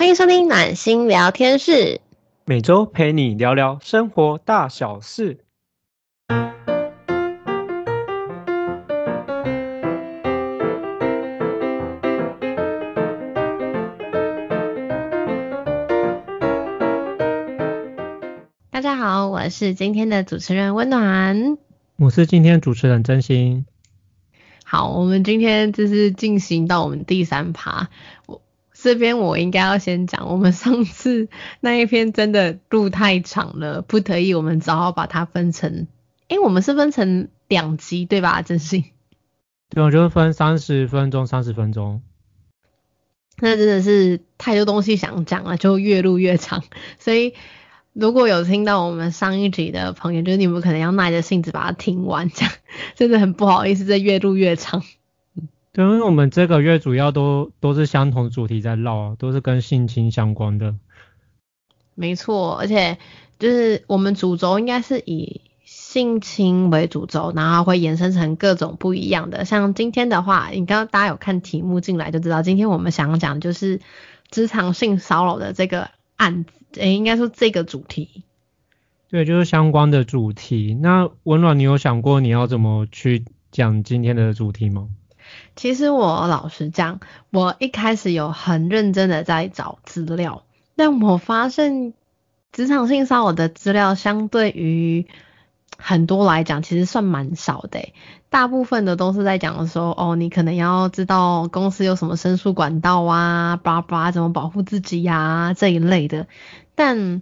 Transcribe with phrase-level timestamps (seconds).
[0.00, 2.00] 欢迎收听暖心聊天室，
[2.46, 5.44] 每周陪你聊聊生活大小事。
[18.70, 21.58] 大家好，我是今天的主持人温暖。
[21.96, 23.66] 我是今天主持人真心。
[24.64, 27.90] 好，我们今天就是进行到我们第三趴。
[28.24, 28.40] 我
[28.82, 31.28] 这边我应该要先讲，我们上次
[31.60, 35.86] 那一篇真的录太长了，不得已我们只好把它分成，
[36.28, 38.42] 诶，我们是分成两集对吧？
[38.42, 38.84] 真心。
[39.68, 42.02] 对，我就分三十分钟，三十分钟。
[43.38, 46.62] 那真的是太多东西想讲了，就越录越长。
[46.98, 47.34] 所以
[47.92, 52.52] 如果有听到我们上一集的朋友，就是你们可能要耐着性子把它听完，这样
[52.94, 54.82] 真的很不好意思，这越录越长。
[55.72, 60.74] 对，因为我们这个月主要都都是相同主题在唠，都是跟性侵相关的。
[61.94, 62.98] 没错，而且
[63.38, 69.44] 就是我们主轴应该是以性侵为主轴，然后会延伸成各种不一样的。
[69.44, 73.80] 像今天的话，你刚刚大家有看题目进来就知道，今天我们想要讲就是
[74.30, 78.24] 职场性骚扰的这个案子，诶，应该说这个主题。
[79.08, 80.74] 对，就是相关的主题。
[80.74, 84.88] 那温暖，你有想过你要怎么去讲今天的主题吗？
[85.60, 90.42] 其实我老实讲，我一开始有很认真的在找资料，
[90.74, 91.92] 但我发现
[92.50, 95.06] 职场性骚扰的资料相对于
[95.76, 97.92] 很多来讲，其实算蛮少的。
[98.30, 106.26] 大部分的都是在讲说，哦，你可能要知道公司有什么申诉管道啊，叭叭怎么保护自己呀这一类的。
[106.74, 107.20] 但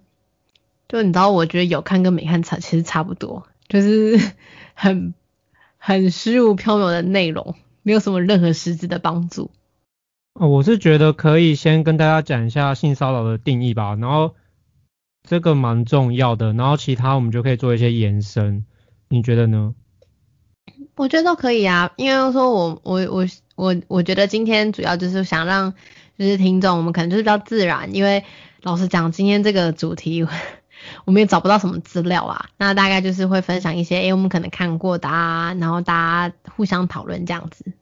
[0.87, 4.31] 就你知道，我觉得有看跟没看差其实差不多，就是
[4.75, 5.13] 很
[5.77, 7.57] 很虚无缥缈的内容。
[7.89, 9.51] 没有什么任何实质的帮助。
[10.35, 14.35] 哦，我是觉得可以先跟大家讲一下性骚扰的定义吧，然后
[15.27, 18.67] 这个蛮重要的，然后其他我们就可以做一些延伸，
[19.09, 19.75] 你觉得呢？
[20.97, 23.27] 我觉得都可以啊，因为说我我我
[23.57, 25.73] 我我觉得今天主要就是想让
[26.19, 28.23] 就是听众，我们可能就是比较自然，因为
[28.61, 30.27] 老实讲，今天这个主题。
[31.05, 37.73] 我们也找不到什么资料啊，那大概就是会分享一些，诶，我们可能看过的啊，然后大家互相讨论这样子。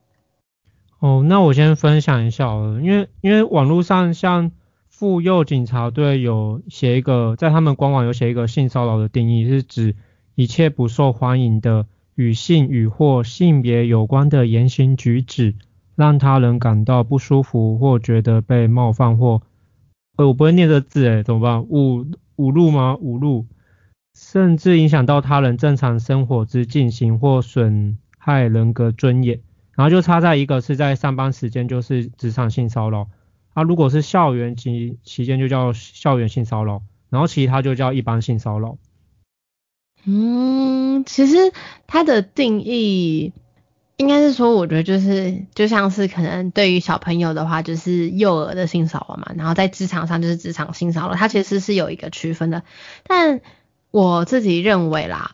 [0.99, 4.51] 哦，那我先分享一下哦，因为因为网络上像
[4.89, 9.95] 妇幼警察队有写一个，在他们官网有写一个性骚扰的定义，是指
[10.33, 15.53] 一切不受欢迎的与性与或性别有关的言行举止，
[15.95, 19.43] 让他人感到不舒服或觉得被冒犯或，
[20.15, 21.61] 呃，我不会念这字诶，怎么办？
[21.61, 22.07] 误。
[22.37, 22.97] 侮辱吗？
[23.01, 23.45] 侮辱，
[24.15, 29.41] 甚至影响到他人正常生活之进行或损害人格尊严。
[29.75, 33.09] 然后就差在一个是在上班时间就是职场性骚扰，
[33.53, 38.77] 啊，如果是校园期期间就叫校园性骚扰，然后其他就叫一般性骚扰。
[40.05, 41.35] 嗯，其实
[41.85, 43.33] 它的定义。
[43.97, 52.61] 应该是说，我觉得就是就像是可能对于小朋友的话，就是幼儿的性骚扰嘛，然后在职场上就是职场性骚扰，它其实是有一个区分的。
[53.03, 53.41] 但
[53.89, 55.31] 我自己认为啦，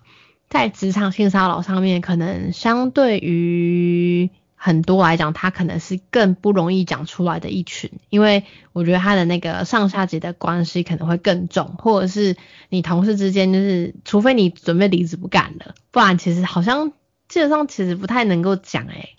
[0.49, 12.37] 在职场性骚扰上面，可能相对于很多来讲，它可能是更不容易讲出来的一群，因为我觉得他的那个上下级的关系可能会更重，或者是
[12.69, 16.93] 你同事之间，就是除非你准备离职不干了，不然其实好像。
[17.33, 19.09] 基本上其实不太能够讲哎，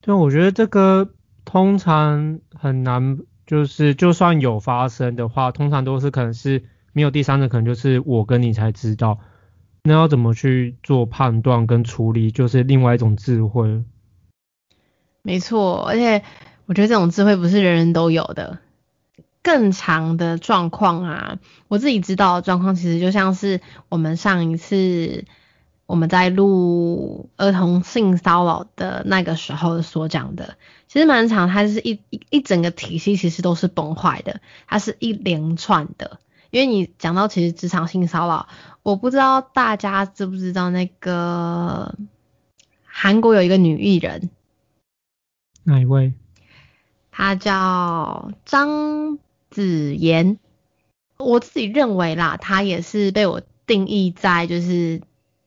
[0.00, 1.10] 对，我觉得这个
[1.44, 6.64] 通常很难，就是就算有发生的话，通常都是可能是
[6.94, 9.18] 没有第三者，可能就是我跟你才知道。
[9.82, 13.84] 那要怎么去做判断跟处理，就是另外一种智慧。
[15.20, 16.24] 没错，而且
[16.64, 18.60] 我觉得这种智慧不是人人都有的。
[19.42, 21.38] 更长的状况啊，
[21.68, 23.60] 我自己知道的状况，其实就像是
[23.90, 25.26] 我们上一次。
[25.86, 30.56] 我们在录儿童性骚扰的那个时候所讲的，
[30.88, 36.18] 其实蛮长，它是一一一整个体系，其实都是崩坏的，它是一连串的。
[36.50, 38.48] 因为你讲到其实职场性骚扰，
[38.82, 41.94] 我不知道大家知不知道那个
[42.84, 44.30] 韩国有一个女艺人，
[45.64, 46.14] 哪一位？
[47.10, 49.18] 她叫张
[49.50, 50.38] 子妍。
[51.18, 55.02] 我自己认为啦，她也是被我定义在就是。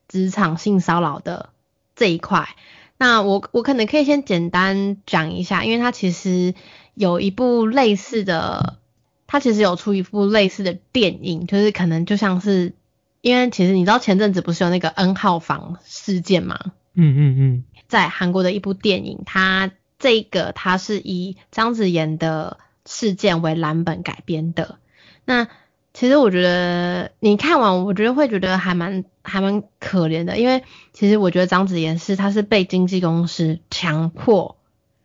[0.08, 1.50] 职场性骚扰的
[1.94, 2.48] 这一块，
[2.96, 6.54] 那我我可能可以先简单讲一下，因为它其实
[6.94, 8.78] 有一部类似的，
[9.26, 12.74] 它其实有出一部类似的电影，就是可能就像是，
[13.20, 16.58] 因为其实你知道前阵子不是有那个 N 号房事件吗？
[16.94, 24.78] 嗯嗯嗯，在韩国的一部电影，它这个它是以张子妍的事件为蓝本改编的。
[25.24, 25.48] 那
[25.98, 30.62] 其实我觉得你看完，我觉得会觉得还蛮还蛮可怜的，因为
[30.92, 34.56] 其实我觉得张子妍是她是被经纪公司强迫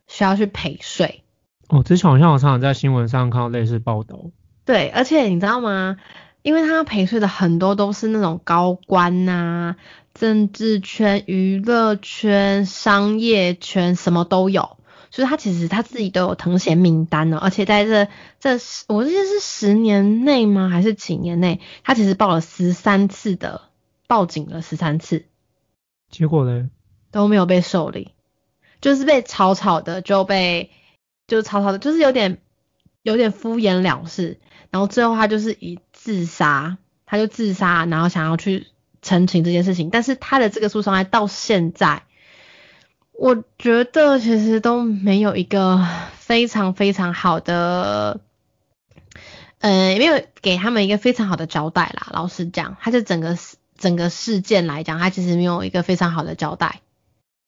[0.06, 1.24] 需要去陪睡。
[1.66, 4.20] 哦，之前好像我常常在新闻上看到类似报道。
[4.64, 5.96] 对，而且你知道吗？
[6.42, 9.74] 因为他陪睡的很多都是那种高官呐、
[10.14, 14.76] 政治圈、娱乐圈、商业圈，什么都有。
[15.14, 18.08] 所以他其实他自己都有藤衔名单呢，而且在这
[18.40, 20.68] 这十，我记得是十年内吗？
[20.68, 21.60] 还是几年内？
[21.84, 23.60] 他其实报了十三次的，
[24.08, 25.26] 报警了十三次，
[26.10, 26.68] 结果呢？
[27.12, 28.10] 都没有被受理，
[28.80, 30.72] 就是被草草的就被，
[31.28, 32.38] 就草草的，就是有点
[33.02, 34.40] 有点敷衍了事。
[34.72, 36.76] 然后最后他就是以自杀，
[37.06, 38.66] 他就自杀，然后想要去
[39.00, 42.02] 澄清这件事情，但是他的这个诉讼案到现在。
[43.16, 45.86] 我觉得其实都没有一个
[46.18, 48.20] 非常非常好的，
[49.60, 52.08] 呃，没有给他们一个非常好的交代啦。
[52.10, 53.38] 老实讲，他这整个
[53.78, 56.80] 整个事件来讲，他其实没有一个非常好的交代。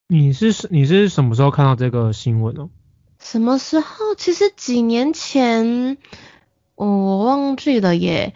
[0.09, 2.71] 你是你是什么时候看到这个新闻哦？
[3.19, 4.15] 什么时候？
[4.17, 5.99] 其实几年前，
[6.77, 8.35] 我忘记了耶。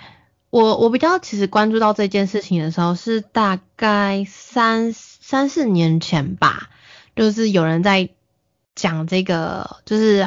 [0.50, 6.70] 我我比较其实关注到这件事情的时候，是大概三三四年前吧。
[7.16, 8.08] 就是有人在
[8.74, 10.26] 讲这个，就是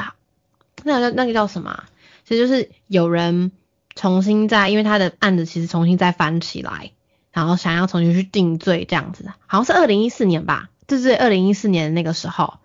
[0.84, 1.86] 那个那个叫什么？
[2.26, 3.52] 其实就是有人
[3.96, 6.92] 重新在，因为他的案子其实重新再翻起来，
[7.32, 9.32] 然后想要重新去定罪这样子。
[9.48, 12.56] 好像是二零一四年吧，就是二零一四年那个时候，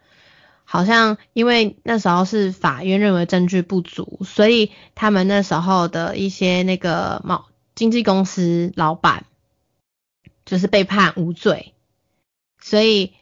[0.64, 7.44] 好像因为那时候是法院认为证据不足，所以他们那时候的一些那个某
[7.74, 9.24] 经纪公司老板
[10.44, 11.72] 就是被判无罪，
[12.60, 13.14] 所以。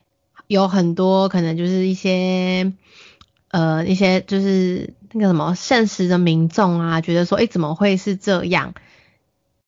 [0.47, 2.73] 有很多可能就是一些
[3.51, 8.75] 呃一些就是那个什么现实的民众啊，觉得说哎怎么会是这样？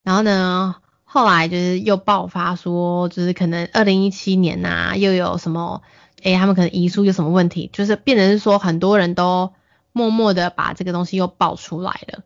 [0.03, 5.83] 然后呢，后来就是又爆发说，就是可能二零一七年呐又有什么
[6.23, 9.53] 哎他们可能遗书有什么问题，就是变成是说很多人都
[9.93, 12.25] 默默的把这个东西又爆出来了。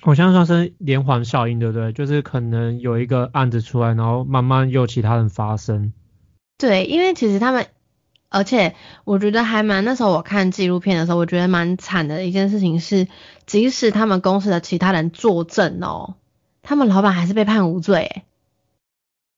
[0.00, 1.92] 好像算是连环效应，对不对？
[1.92, 5.92] 就是可能有一个案子出来，然后慢慢又其他人发生。
[6.62, 7.66] 对，因为其实他们，
[8.28, 13.08] 而且我觉得还蛮那时候我看纪录片的时候，我觉得蛮惨的一件事情是，
[13.46, 16.14] 即使他们公司的其他人作证哦，
[16.62, 18.22] 他们老板还是被判无罪。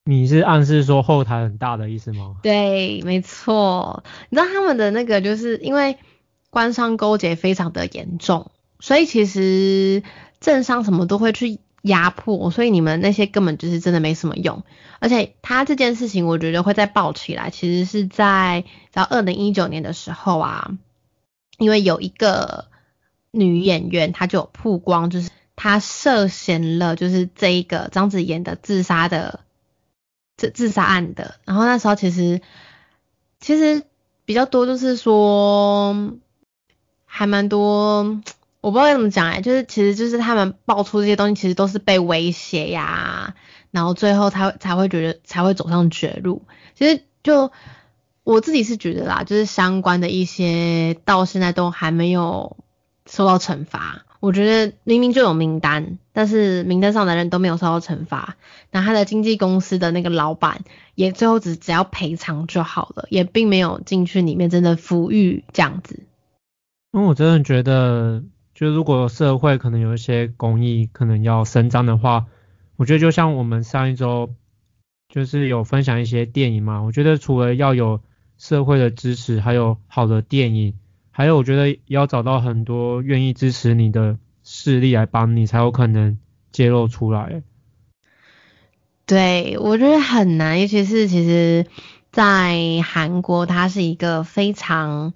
[0.04, 2.36] 你是暗示说后台很大的意思吗？
[2.42, 4.04] 对，没错。
[4.28, 5.96] 你知道他们的那个就是因为
[6.50, 8.50] 官商勾结非常的严重，
[8.80, 10.02] 所以其实
[10.40, 11.58] 政商什么都会去。
[11.84, 14.64] 压迫，所以你们那些根本就是真的没什么用。
[15.00, 20.70] 而且他这件事情，我觉得会再爆起来，其实是在到二零一九年的时候啊，
[21.58, 22.68] 因为有一个
[23.30, 29.40] 女演员，她就有曝光，就是她涉嫌了，就是这一个张子妍的自杀的
[30.38, 31.34] 自自杀案的。
[31.44, 32.40] 然后那时候其实
[33.40, 33.82] 其实
[34.24, 36.14] 比较多，就是说
[37.04, 38.22] 还蛮多。
[38.64, 43.34] 我不知道该怎么讲哎，就是其实就是他们爆出这些东西，其实都是被威胁呀，
[43.70, 46.46] 然后最后才才会觉得才会走上绝路。
[46.74, 47.52] 其实就
[48.22, 52.56] 我自己是觉得啦，就是相关的一些到现在都还没有
[53.04, 54.06] 受到惩罚。
[54.20, 58.36] 我觉得明明就有名单，但是名单上的人都没有受到惩罚。
[58.70, 60.62] 那他的经纪公司的那个老板
[60.94, 66.00] 也最后只只要赔偿就好了，也并没有进去里面真的抚育这样子。
[66.92, 68.22] 因为我真的觉得。
[68.54, 72.26] 就如果社会可能有一些公益可能要伸张的话，
[72.76, 74.32] 我觉得就像我们上一周
[75.08, 78.00] 就是有分享一些电影嘛，我觉得除了要有
[78.38, 80.74] 社会的支持，还有好的电影，
[81.10, 86.18] 还有我觉得要找到很多愿意支持你的势力来帮你，才有可能
[86.52, 87.42] 揭露出来。
[89.04, 91.66] 对，我觉得很难，尤其是其实，
[92.12, 95.12] 在韩国，它是一个非常。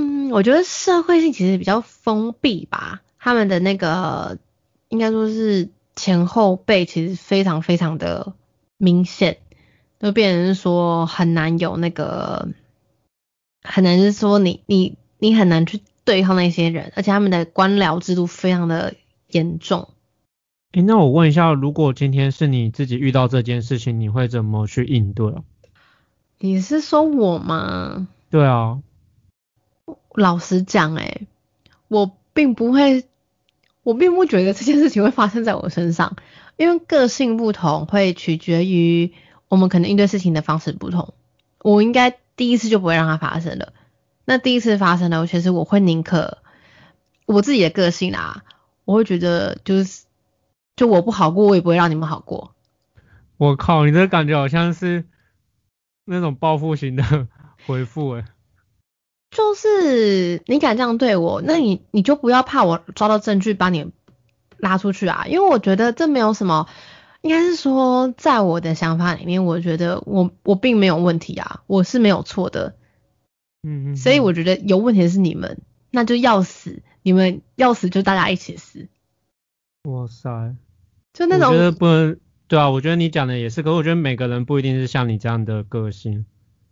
[0.00, 4.38] 嗯，我觉得社会性其实比较封闭吧，他们的那个
[4.90, 8.32] 应该说是前后辈其实非常非常的
[8.76, 9.38] 明显，
[9.98, 12.48] 就变成说很难有那个，
[13.64, 18.94] 很难是说你你你很难去对抗那些人，而且他们的官僚制度非常的
[19.26, 19.88] 严重。
[20.74, 25.42] 诶，那我问一下，如果今天是你自己遇到这件事情，你会怎么去应对啊？
[26.38, 28.06] 你是说我吗？
[28.30, 28.78] 对啊。
[30.12, 31.22] 老实讲，哎，
[31.88, 33.04] 我并不会，
[33.82, 36.16] 我并不觉得这件事情会发生在我身上，
[36.56, 39.12] 因为个性不同，会取决于
[39.48, 41.14] 我们可能应对事情的方式不同。
[41.62, 43.72] 我应该第一次就不会让它发生了。
[44.24, 46.38] 那第一次发生了，其实我会宁可
[47.26, 48.44] 我自己的个性啦，
[48.84, 50.04] 我会觉得就是
[50.76, 52.54] 就我不好过，我也不会让你们好过。
[53.36, 55.04] 我靠，你这感觉好像是
[56.04, 57.28] 那种报复型的
[57.66, 58.24] 回复诶。
[59.30, 63.92] 就是你敢这样对我，那你你就不要怕我抓到证据把你
[64.56, 66.66] 拉出去啊，因为我觉得这没有什么，
[67.20, 72.74] 应该是说在我的想法里面，我觉得我我并没有问题啊，我是没有错的。
[73.62, 73.96] 嗯嗯。
[73.96, 78.88] 所以我觉得有问题的是你们，那就要死，你们要死就大家一起死。
[79.84, 80.56] 哇塞，
[81.12, 81.48] 就那种。
[81.48, 82.18] 我觉得不能，
[82.48, 86.24] 对啊，我觉得你讲的也是，可我觉得每个人不一定是像你这样的个性。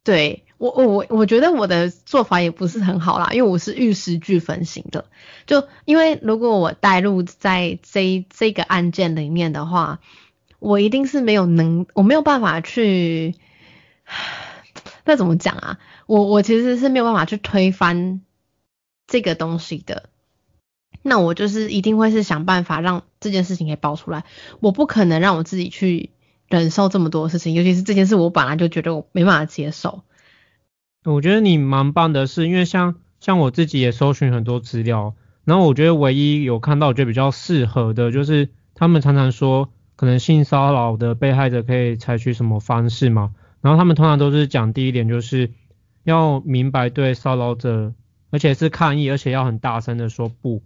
[0.03, 5.05] 对我我我我觉得我的做法也不是很好啦，因为我是玉石俱焚型的。
[5.47, 10.01] 就因为如果我带入在这这个案件里面的话，
[10.59, 13.35] 我一定是没有能，我没有办法去，
[15.05, 15.79] 那怎么讲啊？
[16.07, 18.21] 我我其实是没有办法去推翻
[19.07, 20.09] 这个东西的。
[21.03, 24.25] 那我就是一定会是想办法让这件事情给爆出来，
[24.61, 26.11] 我不可能让我自己去。
[26.49, 30.05] 忍受这么多事情，尤其是这件事，我本来就觉得我没办法接受。
[31.13, 45.53] 我觉得你蛮棒的，是因为像像我自己也搜寻很多资料，然后我觉得唯一有看到我觉得比较适合的，就是他们常常说可能性骚扰的被害者可以采取什么方式嘛，然后他们通常都是讲第一点就是
[46.03, 47.95] 要明白对骚扰者，
[48.31, 50.63] 而且是抗议，而且要很大声的说不，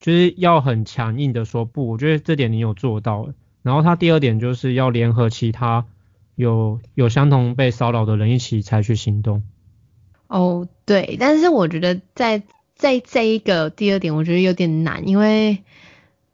[0.00, 1.88] 就是要很强硬的说不。
[1.88, 3.28] 我觉得这点你有做到。
[3.62, 5.86] 然后他第二点就是要联合其他
[6.36, 9.42] 有有相同被骚扰的人一起采取行动。
[10.28, 12.42] 哦，对，但是我觉得在
[12.74, 15.62] 在这一个第二点，我觉得有点难，因为，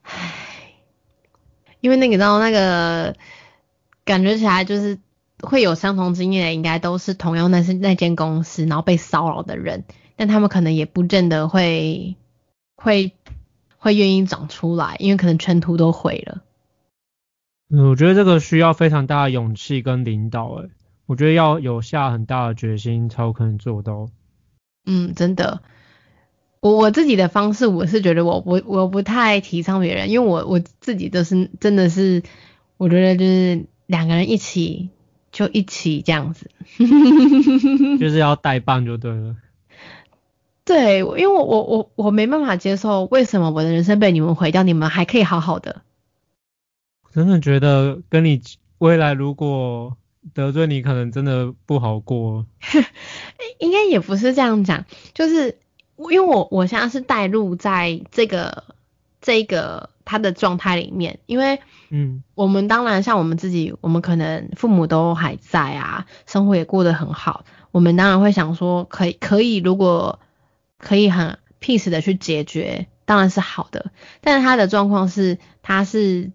[0.02, 0.32] 唉，
[1.80, 3.14] 因为那个到那个
[4.04, 4.98] 感觉起来就是
[5.40, 9.84] 会有相同经验的，应该都是同样那是那间公司，然后被骚扰的人，
[10.16, 12.16] 但他们可能也不见得会
[12.76, 13.12] 会
[13.76, 16.42] 会愿意长出来，因为可能全图都毁了。
[17.68, 20.70] 嗯，我觉得这个需要非常大的勇气跟领导，诶，
[21.12, 24.08] 我觉得要有下很大的决心才有可能做到。
[24.86, 25.60] 嗯，真的，
[26.60, 32.22] 我我自己的方式，我是觉得我不我不太提倡别人，因为我我自己都是真的是，
[32.78, 34.88] 我觉得就是两个人一起
[35.30, 36.50] 就一起这样子，
[38.00, 39.36] 就是要代办就对了。
[40.64, 45.82] 对，因为我我我我没办法接受，为什么我的人生被你们毁掉，你们还可以好好的。
[47.02, 48.40] 我真的觉得跟你
[48.78, 49.98] 未来如果
[50.34, 52.46] 得罪你，可能真的不好过。
[53.58, 55.58] 应该也不是这样讲，就是
[55.96, 58.64] 因为我我现在是带入在这个
[59.20, 61.60] 这个他的状态里面，因为
[61.90, 70.20] 嗯，我们当然像我们自己，我们可能父母都还在啊，生活也过得很好，我们当然会想说，可以可以，如果
[70.78, 73.90] 可以很 peace 的去解决，当然是好的。
[74.20, 76.30] 但是他的状况是，他是。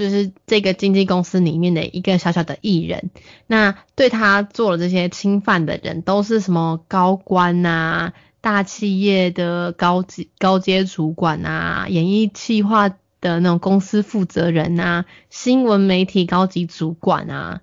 [0.00, 3.10] 就是这个经纪公司里面的一个小小的艺人，
[3.46, 17.60] 那对他做了这些侵犯的人，都是什么高官啊、大企业的高级高阶主管啊、演艺企划的那种公司负责人啊、新闻媒体高级主管啊。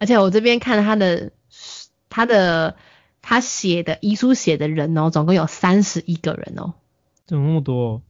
[0.00, 1.30] 而且我这边看他的
[2.10, 2.74] 他的
[3.22, 6.72] 他写的遗书写的人哦，总共有三十一个人哦，
[7.26, 8.02] 怎么那么多？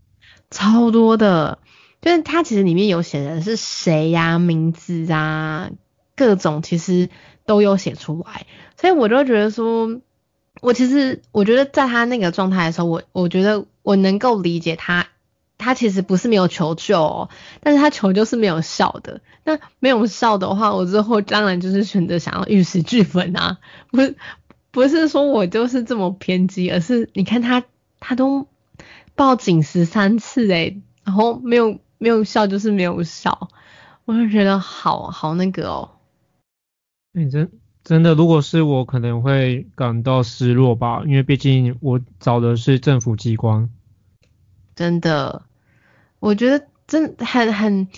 [0.51, 1.59] 超多的。
[2.05, 5.71] 就是他其实里面有写的是谁呀，名字啊，
[6.15, 7.09] 各种其实
[7.47, 8.45] 都有写出来，
[8.79, 10.03] 所以我就觉得说，
[10.61, 15.07] 我其实我觉得在他那个状态的时候，我我觉得我能够理解他，
[15.57, 17.31] 他其实不是没有求救，哦
[17.63, 19.23] 但是他求救是没有效的。
[19.43, 23.57] 那没有效的话，我之后当然就是选择想要玉石俱焚啊，
[23.91, 24.15] 不是
[24.71, 27.65] 不是说我就是这么偏激，而是你看他
[27.99, 28.47] 他都
[29.15, 31.79] 报警十三次诶，然后没有。
[32.05, 33.49] 没有笑就是没有笑，
[34.05, 35.93] 我就觉得好好那个哦。
[37.13, 37.51] 你真
[37.83, 43.71] 真的，如果是我，可能会感到失落吧，因为毕竟我找的是政府机关。
[44.77, 45.47] 真的，
[46.21, 47.89] 我觉得真很很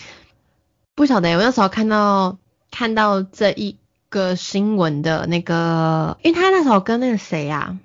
[0.95, 1.35] 不晓得。
[1.35, 2.39] 我那时候看到
[2.71, 3.77] 看到这一
[4.09, 7.77] 个新闻的那个，因为他那时候跟那个谁呀，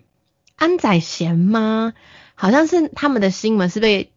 [0.56, 1.94] 安宰贤吗？
[2.36, 4.12] 好像是他们的新闻是被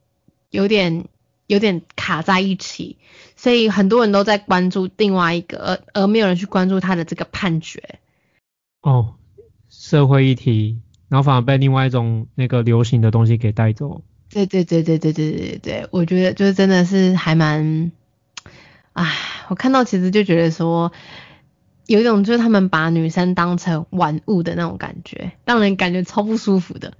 [0.50, 1.08] 有点。
[1.46, 2.96] 有点卡在一起，
[3.36, 5.58] 所以很多人都在关注另外一个，
[5.92, 7.98] 而而没有人去关注他的这个判决。
[8.80, 9.14] 哦，
[9.68, 14.02] 社会议题，然后反而被另外一种那个流行的东西给带走。
[14.30, 17.92] 对对对对对对对对，我觉得就是真的是还蛮，
[18.94, 19.16] 唉，
[19.48, 20.92] 我看到其实就觉得说，
[21.86, 26.94] 有一种就是他们把女生当成玩物的那种感觉，让人感觉超不舒服的。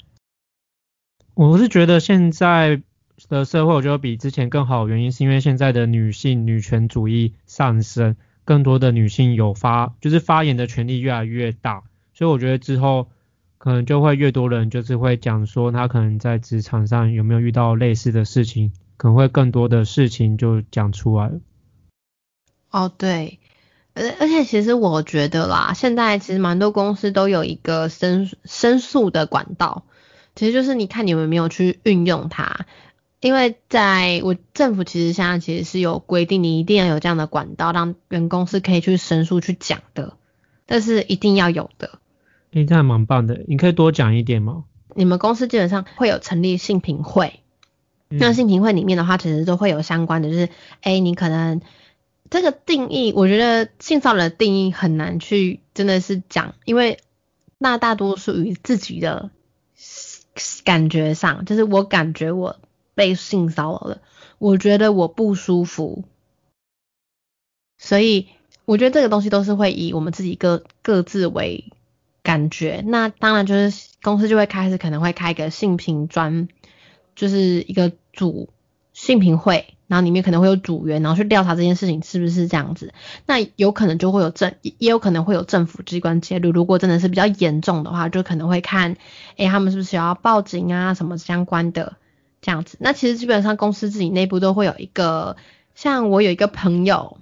[1.35, 2.83] 我是觉得现在
[3.29, 13.09] 的社会，我觉得比之前更好，原因是因为现在的女性女权主义上升，更多的女性有发，就是发言的权利越来越大，所以我觉得之后
[13.59, 21.31] 可能就会越多人就是会讲说，他可能在职场上有没有遇到类似的事情，可能会更多的事情就讲出来。
[22.71, 23.39] 哦，对，
[23.95, 29.85] 而而且其实我觉得啦，现在其实蛮多公司都有一个申申诉的管道。
[30.35, 32.67] 其实就是你看你有没有去运用它，
[33.25, 40.19] 因为在我政府其实现在其实是有规定，你一定要有这样的管道，让员工是可以去申诉去讲的，
[40.67, 41.99] 但是一定要有的。
[42.53, 44.65] 诶，这还蛮棒的，你可以多讲一点吗？
[44.95, 47.41] 你们公司基本上会有成立性评会，
[48.09, 50.51] 那性评会里面的话，其实都会有相关的，就是
[50.83, 51.63] 诶，你可能
[52.29, 56.99] 这个定义，我觉得性骚扰的定义很难去真的是讲，因为
[57.57, 59.31] 那大多数于自己的。
[60.65, 62.57] 感觉上，就是我感觉我
[62.95, 64.01] 被性骚扰了，
[64.39, 66.05] 我觉得我不舒服，
[67.79, 68.29] 所以
[68.65, 71.73] 我觉得这个东西都是会以我们自己各各自为
[72.23, 72.83] 感觉。
[72.87, 76.49] 那当然就是公司就会开始可能会开一个性评专，
[77.15, 78.49] 就是一个组
[78.93, 79.67] 性评会。
[79.87, 82.95] 然后里面可能会有组员，然后去调查这件事情是不是这样子。
[83.27, 86.53] 那有可能就会有政，也有可能会有政府机关介入。
[86.53, 88.97] 如果真的是比较严重的话，就可能会看，
[89.37, 91.97] 哎，他们是不是要报警啊，什么相关的
[92.45, 92.77] 这样子。
[92.79, 95.37] 那其实基本上公司自己内部都会有一个，
[95.75, 97.17] 像我有一个朋友，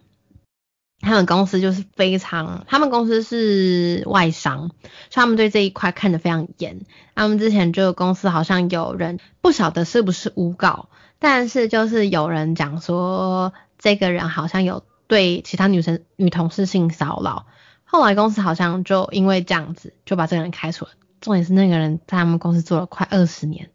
[1.01, 6.81] 他们公司就是非常，他们公司是外商，所以他们对这一块看得非常严。
[7.15, 10.89] 他们之前就公司好像有人不晓得是不是诬告。
[11.21, 17.47] 但是就是有人讲说，这个人好像有对其他女生、女同事性骚扰，
[17.85, 20.91] 后来公司好像就因为这样子就把这个人开除了。
[21.21, 23.71] 重点是那个人在他们公司做了快二十年。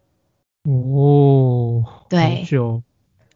[0.68, 2.84] 哦，对，就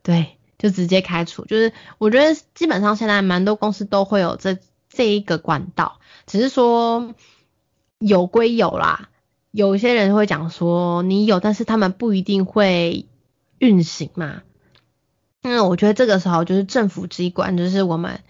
[0.04, 1.46] 对，就直接开除。
[1.46, 4.58] 就是我觉得基本上现在蛮多公司都会有这
[4.90, 7.16] 这一个管道，只是说
[8.00, 9.10] 有归有啦，
[9.52, 13.08] 有一些人会讲说你有，但是他们不一定会。
[13.62, 14.42] 运行嘛，
[15.44, 18.22] 那我觉得这个时候就是政府机关，就是我们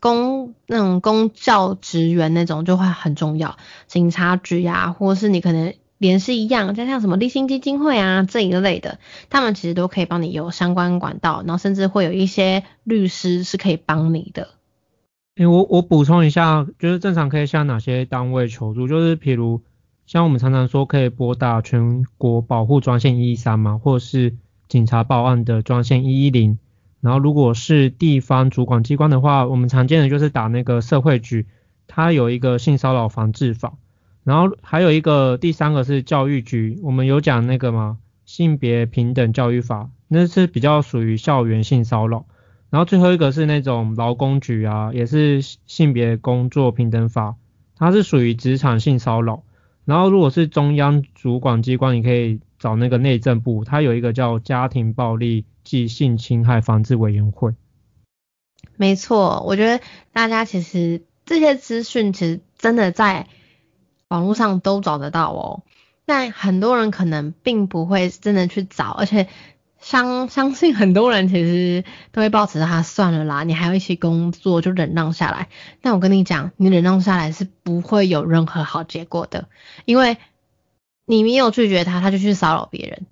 [0.00, 8.98] 公那种公教职员那种就会很重要，警察局呀，或是你可能联是一样，就像什么立新基金会啊这一类的，
[9.30, 14.48] 他们其实都可以帮你有相关管道，然后甚至会有一些律师是可以帮你的。
[15.36, 18.86] 诶，我我补充一下，就是正常可以向哪些单位求助？
[18.86, 19.62] 就是譬如。
[20.06, 24.34] 像我们常常说可以拨打全国保护专线一一三嘛，或是
[24.68, 26.58] 警察报案的专线一一零。
[27.00, 31.46] 然后如果是地方主管机关的话，我们常见的就是打那个社会局，
[31.86, 33.78] 它有一个性骚扰防治法。
[34.24, 37.98] 然后还有一个第三个是教育局，我们有讲那个吗？
[38.24, 42.24] 性别平等教育法，那是比较属于校园性骚扰。
[42.70, 47.36] 然后最后一个是那种劳工局啊，也是性别工作平等法，
[47.76, 49.44] 它是属于职场性骚扰。
[49.84, 57.52] 然后，如果是中央主管机关，你可以找那个内政部，它有一个叫家庭暴力及性侵害防治委员会。
[58.78, 59.84] 没错，我觉得
[60.14, 63.28] 大家其实这些资讯其实真的在
[64.08, 65.62] 网络上都找得到哦，
[66.06, 69.28] 但很多人可能并不会真的去找，而且。
[69.80, 75.50] 相相信很多人其实都会抱持他算了啦，你还要一起工作就忍让下来。
[75.82, 79.46] 但我跟你讲，你忍让下来是不会有任何好结果的，
[79.84, 80.16] 因为
[81.04, 83.04] 你没有拒绝他，他就去骚扰别人。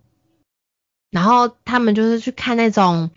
[1.10, 3.10] 然后他们就是去看那种，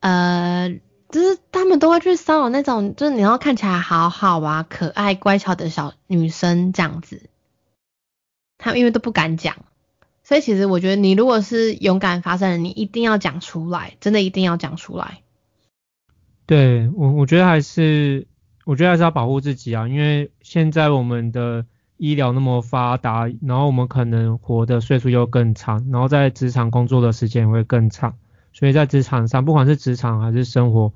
[0.00, 7.30] 呃，就是他们都会去骚扰那种，就是你要看起来好好啊、可爱乖巧的小女生这样子。
[8.58, 9.56] 他们因为都不敢讲。
[10.22, 15.22] 所以其实我觉得，你如果是勇敢发声的，你一定要讲出来，真的一定要讲出来。
[16.44, 18.26] 对我，我觉得还是，
[18.66, 21.64] 我觉得还是要保护自己啊，因为现在我们的
[21.96, 28.18] 医疗那么发达，然后我们可能活的岁数又更长，然后在职场工作的时间也会更长，
[28.52, 30.92] 所以在职场上，不管是职场还是生活，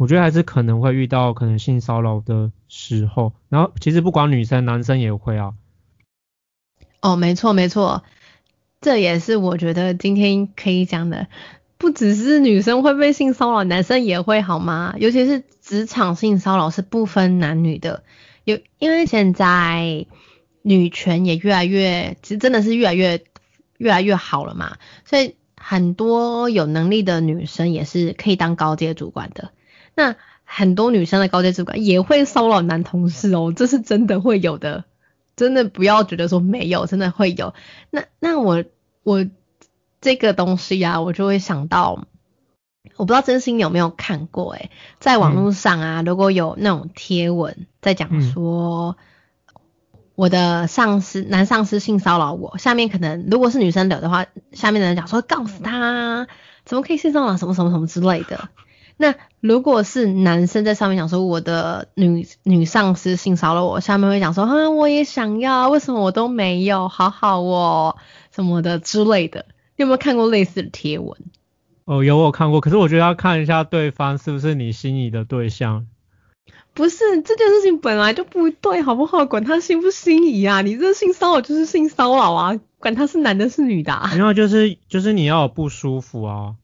[0.00, 5.52] 我觉得还是可能会遇到可能性骚扰的时候，然后其实不管女生男生也会啊。
[7.02, 8.02] 哦，没错没错。
[8.80, 11.26] 这也是我觉得今天可以讲的，
[11.76, 14.94] 不只是女生会被性骚扰，男生也会好吗？
[14.98, 18.02] 尤其是职场性骚扰是不分男女的，
[18.44, 20.06] 有因为现在
[20.62, 23.22] 女权也越来越，其实真的是越来越
[23.76, 29.50] 越来越好了嘛，所以很多有能力的女生也是可以当高阶主管的。
[30.00, 34.84] 那很多女生的高阶主管也会骚扰男同事哦，这是真的会有的。
[35.36, 37.52] 真的不要觉得说没有，真的会有。
[37.90, 38.64] 那那我
[39.02, 39.26] 我
[40.00, 42.06] 这个东西啊，我就会想到，
[42.96, 48.96] 我不知道真心有没有看过诶，在网络上啊，如果有那种贴文在讲说。
[50.16, 56.28] 我的上司男上司性骚扰我，下面可能如果是女生留的话，下面的人讲说告死他，
[56.66, 58.50] 怎么可以性骚扰什么什么什么之类的。
[59.00, 67.96] 那如果是男生在上面讲说我的女女上司性骚扰我，下面会讲说啊我也想要，为什么我都没有，好好哦
[68.30, 69.46] 什么的之类的。
[69.76, 71.16] 你有没有看过类似的贴文？
[71.86, 75.86] 哦，有我看过，可是我觉得要看一下对方是不是你心仪的对象。
[76.74, 79.24] 不是这件事情本来就不对，好不好？
[79.24, 83.94] 管他心不心仪啊，你这性骚扰就是性骚扰啊，管他是男的是女的。
[83.94, 86.56] 啊然后就是就是你要有不舒服啊。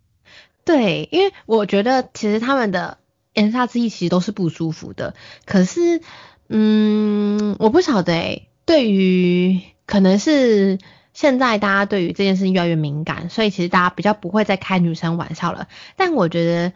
[0.66, 2.98] 对，因为我觉得其实他们的
[3.32, 5.14] 言下之意其实都是不舒服的。
[5.46, 6.02] 可是，
[6.50, 10.78] 嗯，我不晓得，对于可能是
[11.14, 15.68] 现在大家对于这件事情越来越敏感，所以其实大家比较不会再开女生玩笑了。
[15.96, 16.72] 但我觉得。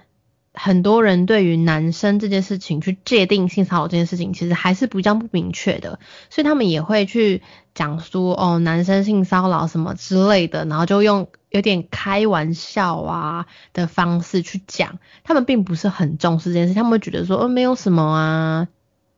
[0.53, 7.41] 很多人对于男生这件事情去界定性骚扰这件事情，其实还是比较不明确的，所以他们也会去
[7.73, 18.69] 讲说哦，男生性骚扰什么之类的，然后就用有点开玩笑啊的方式去讲，他们并不是很重视这件事，他们会觉得说哦没有什么啊，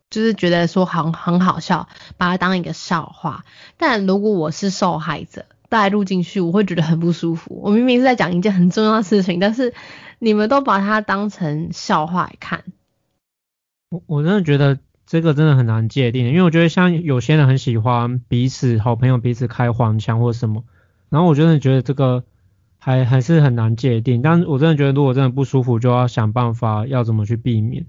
[0.09, 3.45] 就是觉得说很很好笑，把它当一个笑话。
[3.77, 7.59] 但如果我是受害者带入进去，我会觉得很不舒服。
[7.63, 9.73] 我明明是在讲一件很重要的事情，但是。
[10.19, 12.63] 你们都把它当成笑话来看，
[13.89, 20.63] 我我真的觉得这个真的很难界定，因为我觉得像有些人很喜欢彼此好朋友彼此开黄腔或什么，
[21.13, 22.23] 然后我真的觉得这个
[22.79, 27.85] 还还是很难界定，但我真的觉得如果真的不舒服，就要想办法要怎么去避免。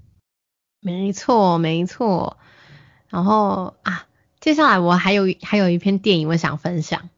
[0.82, 2.36] 没错没错，
[3.08, 4.04] 然后啊，
[4.40, 7.08] 接下来我还有还有一篇电影我想分享，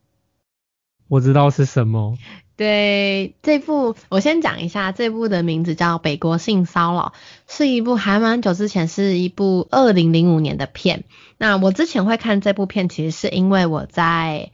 [1.09, 2.17] 我知道是什么。
[2.55, 7.13] 对这部，我先讲一下，这部的名字叫《北国性骚扰》，
[7.53, 11.03] 是一部还蛮久之前，是一部二零零五年的片。
[11.37, 14.51] 那我之前会看这部片，其实是因为我在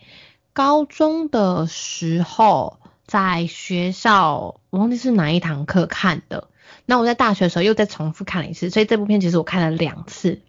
[0.53, 6.47] 高中的时候，在学校，我忘记是哪一堂课看的。
[6.85, 10.41] 那我在大学的时候又再重复看了一次，所以这部片其实我看了两次。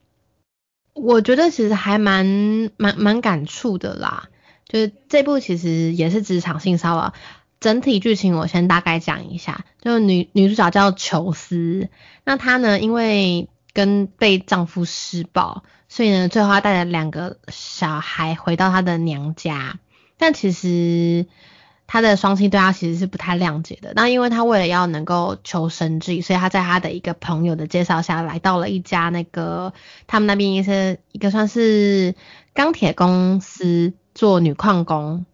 [0.92, 4.28] 我觉得其实还蛮蛮蛮感触的啦，
[4.68, 7.14] 就是这部其实也是职场性骚扰。
[7.60, 11.88] 整体剧情我先大概讲一下，就女女主角叫裘斯，
[12.24, 19.78] 那她呢因为跟被丈夫施暴，所以呢最后她带着两个小孩回到她的娘家，
[20.24, 21.26] 但其实
[21.86, 23.92] 他的双亲对他其实是不太谅解的。
[23.94, 29.74] 那因为他为了要能够求生计，所以他在他的一个朋友的介绍下来到了一家那个
[30.06, 32.14] 他们那边一些一个算是
[32.54, 35.26] 钢铁公司做女矿工。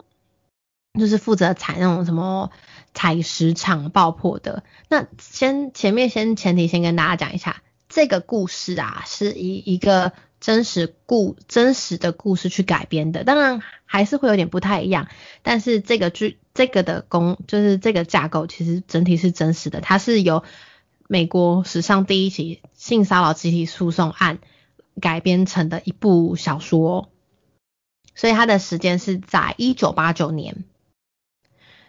[0.98, 2.50] 就是负责采那种什么
[2.94, 4.64] 采石场爆破的。
[4.88, 15.09] 那先前面先前提先跟大家讲一下，这个故事啊是以一个真实故真实的故事去改编的，当然还是会有点不太一样。
[15.42, 20.42] 但是这个剧这个的公就是这个架构其实整体是真实的，它是由
[21.09, 24.38] 美国史上第一起性骚扰集体诉讼案
[25.00, 27.11] 改编成的一部小说，
[28.14, 30.64] 所以它的时间是在一九八九年。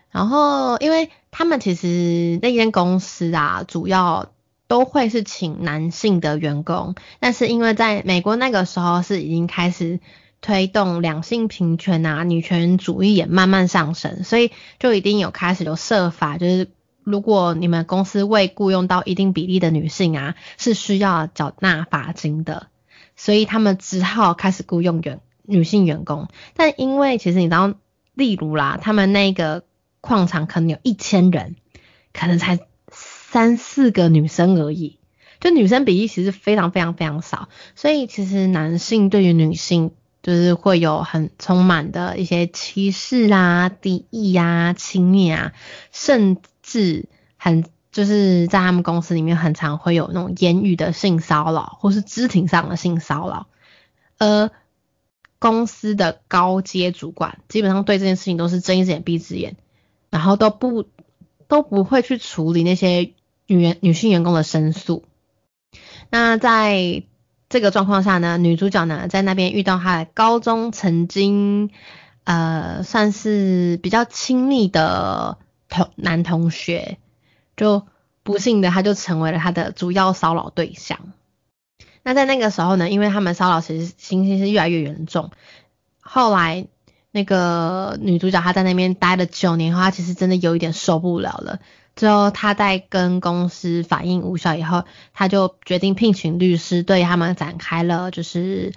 [0.10, 4.34] 然后，因为他们其实那间公司啊，主要
[4.72, 10.00] 都会是请男性的员工，但是因为在美国那个时候是已经开始
[10.40, 16.70] 推动两性平权啊，女权主义也慢慢上升，所以就一定有开始有设法，就是
[17.04, 22.68] 如果你们公司未雇佣到一定比例的女性啊，是需要缴纳罚金的，
[23.18, 26.30] 所以他们只好开始雇佣员女性员工。
[26.56, 27.74] 但因为其实你知道，
[28.14, 29.64] 例如啦，他们那个。
[30.04, 31.58] 矿场可能有一千人，
[32.12, 32.58] 可能才
[33.32, 34.98] 三四个女生而已，
[35.40, 39.92] 就女生比例其实非常非常非常少，所以其实男性对于女性
[40.22, 45.54] 就是会有很充满的一些歧视啊、敌意啊、轻蔑啊，
[45.94, 53.48] 甚至很就是在他们公司里面很常会有那种言语的性骚扰或是肢体上的性骚扰，
[54.18, 54.52] 而
[55.40, 59.56] 公司的高阶主管基本上对这件事情都是睁一只眼闭一只眼。
[60.12, 60.86] 然后都不
[61.48, 63.14] 都不会去处理那些
[63.56, 65.04] 女员女性员工的申诉。
[66.10, 67.04] 那在
[67.50, 71.70] 这个状况下呢，女主角呢在那边遇到她高中曾经
[72.24, 75.38] 呃算是比较亲密的
[75.68, 76.98] 同男同学，
[77.58, 77.86] 就
[78.24, 81.12] 不幸的他就成为了他的主要骚扰对象。
[82.04, 85.32] 那在那个时候呢，因为他们骚扰其实情形是越来越严重，
[86.00, 86.68] 后来。
[87.14, 91.60] 那个女主角她在那边待了九年后，她其实真的有一点受不了了。
[91.96, 98.74] 最后他在跟公司反映无效以后，他就决定聘请律师对他们展开了就是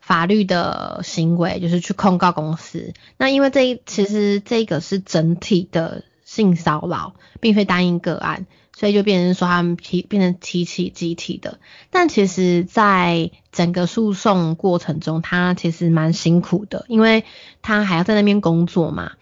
[0.00, 2.94] 法律的行为，就是去控告公司。
[3.16, 8.46] 那因为这一其实这个是整体的性骚扰，并非单一个案。
[8.76, 17.24] 所以就变成说他们提变成提起集体的，但其实，在整个诉讼过程中，他其实蛮辛苦的，因为
[17.62, 19.12] 他还要在那边工作嘛。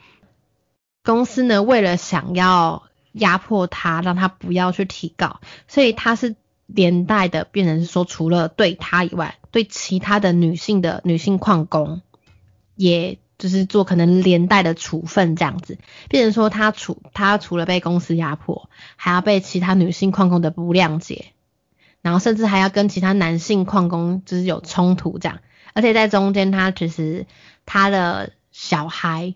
[1.05, 12.03] 公司呢，为了想要压迫他，让他不要去提告，所以他是连带的变成是说，除了对他以外，对其他的女性的女性矿工
[12.77, 13.19] 也。
[13.39, 15.77] 就是做可能连带的处分这样子，
[16.09, 21.33] 变成说他除他除了被公司压迫，还要被其他女性矿工的不谅解，
[22.03, 25.41] 然后甚至还要跟其他男性矿工就是有冲突这样，
[25.73, 27.27] 而且在中间他其实
[27.67, 29.35] 他的小孩，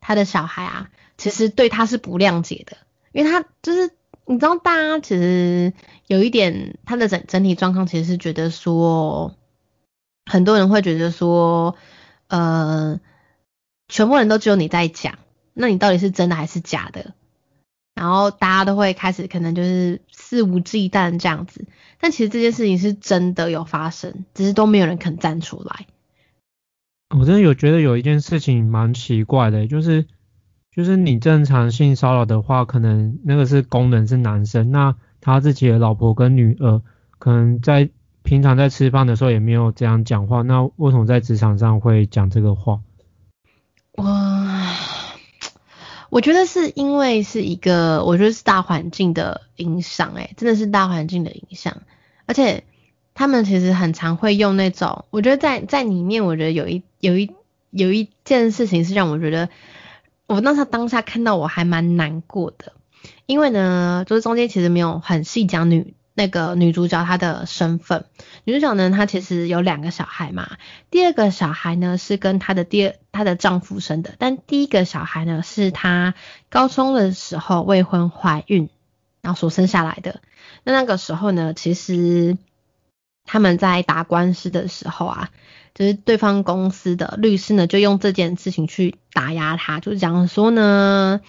[0.00, 2.76] 他的小孩啊，其实对他是不谅解的，
[3.16, 3.90] 因为他就是
[4.26, 5.72] 你知道大家其实
[6.06, 9.34] 有一点他的整整体状况其实是觉得说，
[10.26, 11.74] 很多人会觉得说，
[12.28, 13.00] 呃。
[13.88, 15.16] 全部人都只有你在讲，
[15.54, 17.14] 那你到底是真的还是假的？
[17.94, 21.66] 然后大家都会开始可能就是肆无忌惮这样子，
[22.00, 25.86] 但其实这件事情是真的有发生，只是都没有人肯站出来。
[27.16, 30.08] 我真的有觉得有一件事情蛮奇怪的，就是
[30.76, 36.82] 就是你正常性骚扰的话，可能那个是工人是男生，那他自己的老婆跟女儿
[37.18, 37.88] 可能在
[38.22, 42.80] 平常在吃饭的时候也没有这样讲话，那为什么在职场上会讲这个话？
[43.94, 44.74] 哇，
[46.10, 51.74] 我觉得是因为是一个，我觉得是大环境的影响，哎，真的是大环境的影响。
[52.26, 52.64] 而且
[53.14, 57.30] 他们其实很常会用那种，我觉得在在里面，我觉得有一有一
[57.70, 59.48] 有一件事情是让我觉得，
[60.26, 62.72] 我那时候当下看到我还蛮难过的，
[63.26, 65.94] 因为呢，就是中间其实没有很细讲女。
[66.18, 68.06] 那个女主角她的身份，
[68.44, 70.56] 女主角呢，她其实有两个小孩嘛。
[70.90, 76.14] 第二个小孩呢是跟她的第二她的丈夫生的，但第一个小孩呢是她
[76.48, 78.70] 高中的时候未婚怀孕，
[79.20, 80.22] 然后所生下来的。
[80.64, 82.38] 那那个时候呢，其实
[83.26, 85.30] 他们在打官司的时候啊，
[85.76, 91.20] 就是对方公司的律师呢就用这件事情去打压她，就是讲说呢。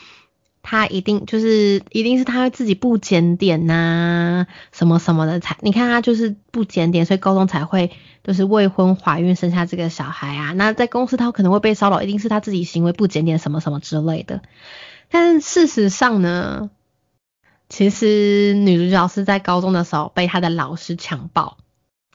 [0.70, 10.52] 他一定就是一定是他自己不检点呐，什么什么的才，你看他就是不检点，所以高中才会就是未婚怀孕生下这个小孩啊。
[10.52, 14.42] 那在公司他可能会被骚扰，一定是他自己行为不检点什么什么之类的。
[15.10, 16.70] 但事实上呢，
[17.70, 21.56] 其实女主角是在高中的时候被她的老师强暴，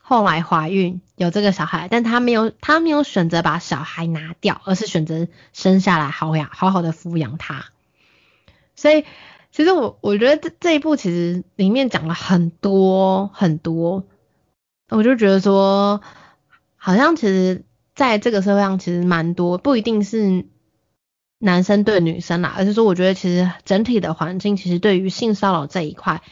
[0.03, 7.67] 后来怀孕有这个小孩，但她没有她没有选择把小孩拿掉，而是选择生下来好养好好的抚养他。
[8.75, 9.05] 所以，
[9.53, 14.05] 其实我我觉得这这一部其实里面讲了很多很多，
[14.89, 16.01] 我就觉得说，
[16.77, 20.47] 好像其实在这个社会上其实蛮多，不一定是
[21.39, 26.23] 男生对女生啦，而是说我觉得其实整体的环境其实对于性骚扰这一块，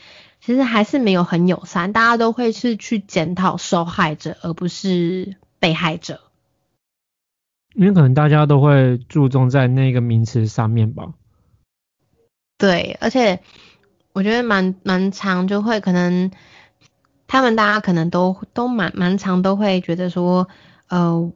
[0.41, 6.21] 其实还是没有很友善，大家都会是去检讨受害者，而不是被害者，
[7.75, 11.13] 因为可能大家都会注重在那个名词上面吧。
[12.57, 13.41] 对，而且
[14.13, 16.31] 我觉得蛮蛮长，就会可能
[17.27, 20.49] 他们大家可能都都蛮蛮长，都会觉得说，
[20.89, 21.33] 呃，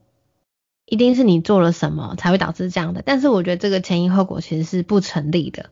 [0.87, 3.03] 一定是你做了什么才会导致这样的。
[3.05, 5.71] 但是我觉得这个前因后果其实是不成立的。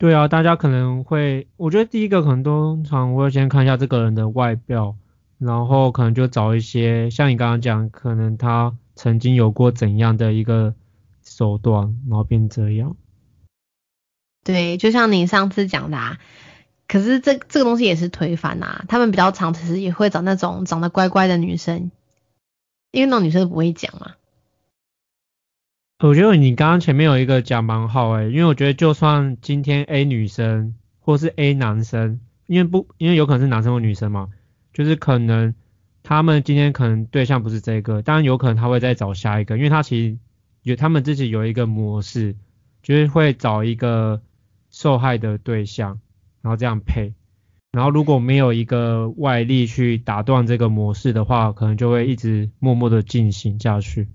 [0.00, 4.96] 对啊，大家可能会，我觉得第一个可能通常会先看一下这个人的外表，
[5.36, 10.74] 然后可能就找一些像你刚刚讲，可能他曾经有过怎样的一个
[11.22, 12.96] 手段，然后变这样。
[14.42, 16.18] 对，就像你上次讲的，啊，
[16.88, 18.86] 可是这这个东西也是推翻呐。
[18.88, 21.90] 他们比较常其实也会找那种长得乖乖的女生，
[22.90, 24.12] 因为那种女生不会讲嘛。
[26.02, 34.28] 我觉得你刚刚前面有一个讲蛮好诶，因为我觉得就算今天 A 女生或是 A 男生，因为不因为有可能是男生或女生嘛，
[34.72, 35.54] 就是可能
[36.02, 40.18] 他们今天可能对象不是这个，当然有可能他会再找下一个，因为他其实
[40.62, 42.34] 有他们自己有一个模式，
[42.82, 44.22] 就是会找一个。
[44.72, 45.98] 受害的对象，
[46.42, 47.12] 然后这样配，
[47.72, 54.06] 然后如果没有一个外力去打断这个模式的话，可能就会一直默默的进行下去。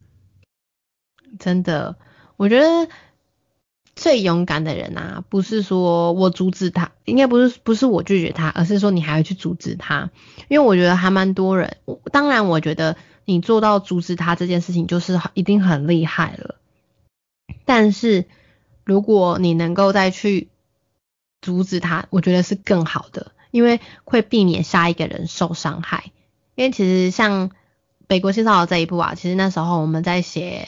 [1.40, 1.98] 真的，
[2.38, 2.90] 我觉得
[3.96, 10.10] 最勇敢的人啊，不是说我阻止他，应该不是不是我拒绝他，而是说你还要去阻止他。
[10.48, 11.78] 因为我觉得还蛮多人，
[12.12, 16.56] 当然我觉得你做到阻止他这件事情，就是一定很厉害了。
[17.64, 18.26] 但是
[18.84, 20.50] 如果你能够再去
[21.42, 26.12] 阻止他，我觉得是更好的，因为会避免下一个人受伤害。
[26.56, 27.52] 因为其实像
[28.08, 30.68] 北国性骚扰这一部啊，其实那时候我们在写，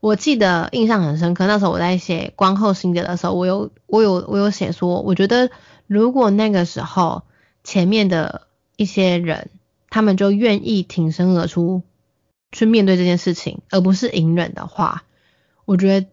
[0.00, 1.46] 我记得印象很深刻。
[1.46, 5.50] 那时候我在写观后心得的时候，我有我有我有写说，我觉得
[5.86, 7.22] 如果那个时候
[7.62, 9.50] 前面的一些人，
[9.88, 11.82] 他们就愿意挺身而出
[12.50, 15.04] 去面对这件事情，而不是隐忍的话，
[15.64, 16.06] 我觉得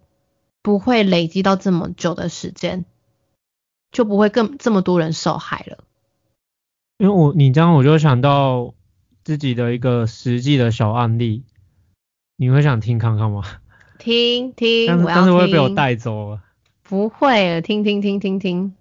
[0.61, 2.85] 不会累积到这么久的时间，
[3.91, 5.83] 就不会更这么多人受害了。
[6.97, 8.73] 因为我你这样我就想到。
[9.23, 11.43] 自己的一个实际的小案例，
[12.37, 13.43] 你会想听看看吗？
[13.97, 16.41] 听听，但是但是会被我带走了。
[16.83, 18.73] 不会，听听听听听。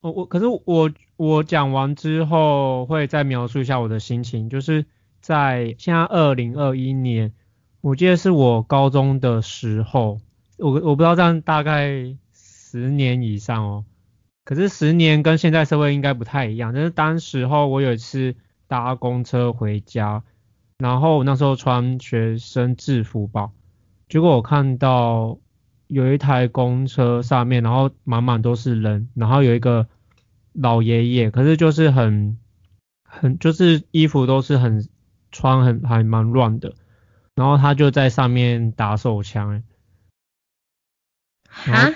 [0.00, 4.86] 我我可是我我讲完之后会再描述一下我的心情，就是
[5.20, 7.32] 在现在二零二一年，
[7.80, 10.20] 我记得是我高中的时候，
[10.58, 13.84] 我我不知道这样大概十年以上哦。
[14.44, 18.34] 可是十年跟现在社会应该不太一样，就是当时候我有一次。
[18.70, 20.22] 搭公车回家，
[20.76, 23.48] 然后那时候穿学生制服吧，
[24.08, 25.38] 结果我看到
[25.86, 29.86] 有一台公车上面，然后满满都是人，然后有一个
[30.52, 32.38] 老爷爷，可是就是很
[33.02, 34.88] 很就是衣服都是很
[35.30, 36.74] 穿很还蛮乱的，
[37.34, 39.62] 然后他就在上面打手枪，
[41.50, 41.90] 啊？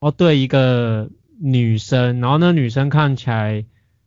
[0.00, 3.64] 哦，对，一个女生，然后那女生看起来。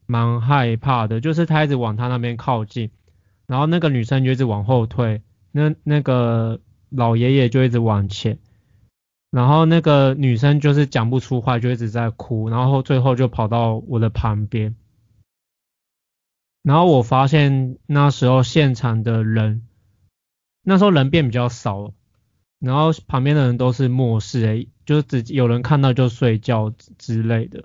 [0.07, 2.91] 蛮害怕的，就是他一直往他那边靠近，
[3.47, 5.21] 然后那个女生就一直往后退，
[5.53, 6.59] 那那个
[6.91, 8.37] 老爷爷就一直往前，
[9.31, 14.75] 然后那个女生就是讲不出话，就一直在哭，然后最后就跑到我的旁边，
[16.61, 19.67] 然后我发现那时候现场的人，
[20.61, 21.93] 那时候人变比较少，
[22.59, 27.63] 然后旁边的人都是漠视，诶，就只有人看到就睡觉之类的，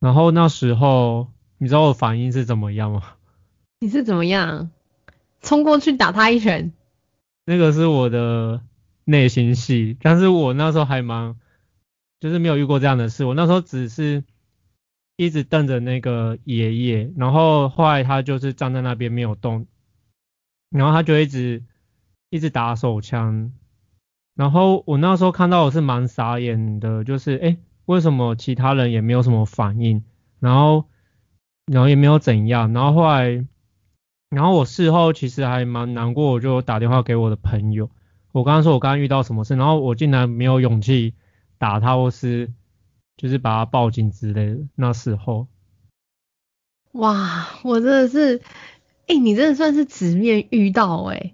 [0.00, 1.32] 然后那时候。
[1.56, 3.14] 你知道我反应是怎么样吗？
[3.78, 4.70] 你是怎么样？
[5.40, 6.72] 冲过去打他一拳？
[7.44, 8.62] 那个是我的
[9.04, 11.36] 内心戏，但是我那时候还蛮，
[12.20, 13.24] 就是没有遇过这样的事。
[13.24, 14.24] 我那时候只是
[15.16, 19.66] 一直瞪着那个爷爷，然后后来他就是站在那边没有动，
[20.70, 21.62] 然后他就一直
[22.30, 23.52] 一直打手枪，
[24.34, 30.04] 然后我那时候看到我是蛮傻眼的，就是哎，为什么其他人也没有什么反应？
[30.40, 30.86] 然后。
[31.66, 33.42] 然后也没有怎样，然后后来，
[34.34, 37.90] 然后我事后其实还蛮难过，我就打电话给我的朋友，
[38.32, 41.14] 我刚刚说我刚刚遇到什么事，然后我竟然没有勇气
[41.58, 42.50] 打他或是
[43.16, 44.60] 就是把他报警之类的。
[44.74, 45.46] 那时候，
[46.92, 48.42] 哇，我真的是，
[49.06, 51.32] 哎，你真的算是直面遇到哎。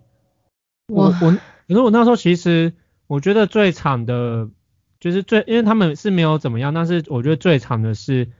[0.88, 1.30] 我我，
[1.68, 2.74] 可是我那时候其实
[3.06, 4.48] 我觉得最惨的，
[4.98, 8.30] 就是最，因为他们是没有怎么样，但是我觉得最惨的是。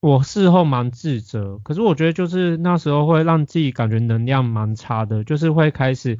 [0.00, 6.18] 我事后蛮自责，可是我觉得就是那时候会让自己感觉能量蛮差的，就是会开始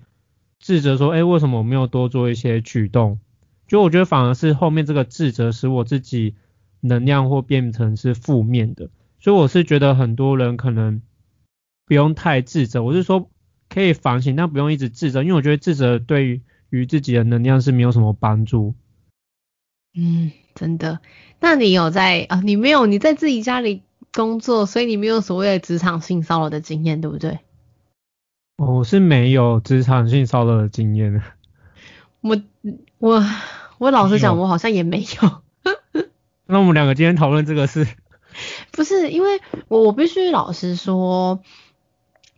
[0.58, 3.18] 自责说，哎，为什么我没有多做一些举动？
[3.66, 6.34] 就我觉得反而是后面这个自责使我自己
[6.80, 11.00] 能量或变成是负面的，所以我是觉得很多人可能
[11.86, 13.30] 不用太自责，我是说
[13.70, 18.74] 可以反省，但不用一直自责，因为我觉得自责对于自己的能量是没有什么帮助。
[19.94, 21.00] 嗯，真的。
[21.38, 22.40] 那你有在啊？
[22.44, 23.82] 你没有你在自己家里
[24.12, 27.38] 工作，所以你没有所谓的职场性骚扰的经验，对不对？
[28.58, 31.22] 我是没有职场性骚扰的经验的。
[32.20, 32.38] 我
[32.98, 33.24] 我
[33.78, 35.42] 我老实讲，我好像也没有。
[36.44, 37.86] 那我们两个今天讨论这个事，
[38.70, 41.40] 不是因为我我必须老实说，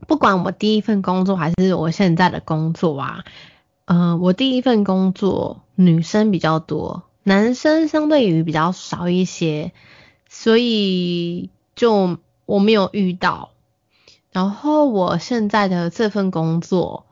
[0.06, 3.24] 不管我第一份工作还是我现在的工作啊，
[3.86, 7.02] 嗯，我第一份工作女生比较多。
[7.24, 9.72] 男生相对于比较少一些，
[10.28, 13.50] 所以就我没有遇到。
[14.32, 17.06] 然后我现在的这份工作，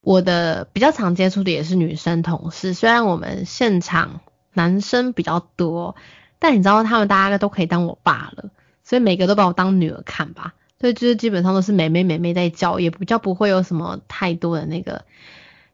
[0.00, 2.72] 我的比较常接触的也是女生同事。
[2.72, 4.20] 虽然我们现场
[4.54, 5.96] 男生比较多，
[6.38, 8.50] 但你知道他们大家都可以当我爸了，
[8.84, 10.54] 所以每个都把我当女儿看吧。
[10.78, 15.04] 所以就是基本上都是妹妹妹妹在叫，也比较不会有什么太多的那个。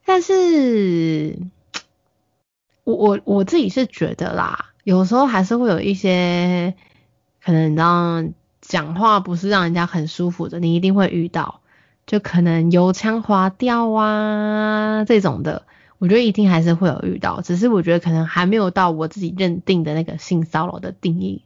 [0.04, 1.38] 但是。
[2.86, 6.74] 我我我自己是觉得啦，有时候还是会有一些
[7.42, 8.22] 可能，你知道，
[8.60, 11.62] 讲话不是让人家很舒服的，你一定会遇到，
[12.06, 15.64] 就可能油腔滑调啊这种的，
[15.98, 21.42] 我觉得一定还是会有遇到，只是我觉得可能还没有到我自己认定的那个性骚扰的定义，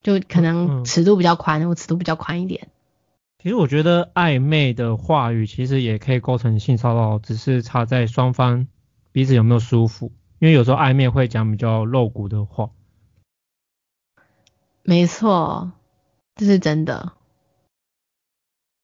[0.00, 2.68] 就可能尺度比较宽，我尺度比较宽一点。
[3.42, 8.68] 其实我觉得暧昧的话语其实也可以构成性骚扰，只是差在双方
[9.10, 10.12] 彼此有没有舒服。
[10.42, 12.70] 因为有时候暧昧会讲比较露骨的话。
[14.82, 15.70] 没错，
[16.34, 17.12] 这是真的。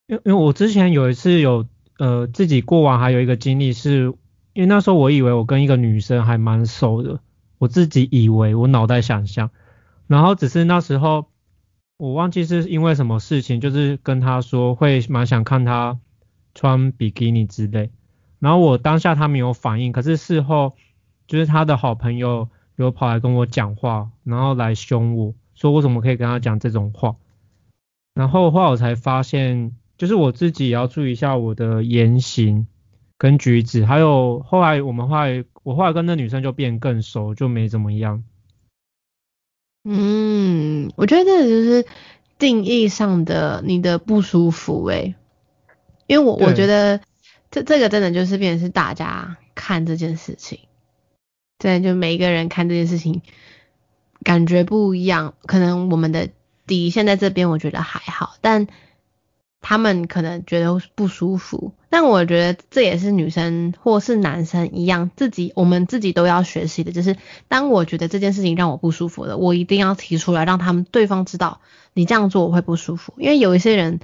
[0.07, 1.67] 因因为我之前有一次有
[1.99, 4.15] 呃自己过往还有一个经历，是
[4.53, 7.19] 因为那时候我以为我跟一个女生还蛮熟的，
[7.59, 9.51] 我自己以为我脑袋想象，
[10.07, 11.27] 然后只是那时候
[11.97, 15.99] 我忘记是因为什么事情，就是跟她说会蛮想看她
[16.55, 17.91] 穿比基尼之类，
[18.39, 20.77] 然后我当下她没有反应，可是事后
[21.29, 27.15] 就是他的好朋友有跑来跟我讲话，然后来凶我说我怎么可以跟他讲这种话，
[28.15, 29.77] 然后后来我才发现。
[29.99, 32.69] 就是我自己也要注意一下我的言行
[33.17, 38.23] 跟举止，还有后来我们后来我后来跟那女生就变更熟，就没怎么样。
[39.83, 41.85] 嗯，我觉得这就是
[42.39, 45.17] 定义上的你的不舒服诶，
[46.07, 47.01] 因为我我觉得
[47.51, 50.61] 这这个真的就是变成是大家看这件事情，
[51.59, 53.23] 对，就每一个人看这件事情
[54.23, 56.29] 感觉不一样，可能我们的
[56.67, 58.67] 底线在这边，我觉得还好，但。
[59.61, 67.17] 他们可能觉得不舒服，但我觉得这也是女生或是男生一样，自己我们自己都要学习的，就是
[67.49, 71.61] 当我觉得这件事情让我不舒服了，我一定要提出来，让他们对方知道
[71.93, 73.15] 你这样做我会不舒服。
[73.19, 73.99] 因为有一些人，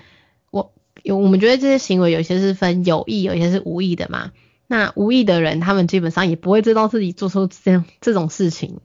[0.51, 0.73] 我
[1.05, 4.33] 有我们觉得这些行为有些是分有意，有些是无意的嘛。
[4.67, 8.81] 那无意的人，他们基本上也不会知道自己做出这样这种事情，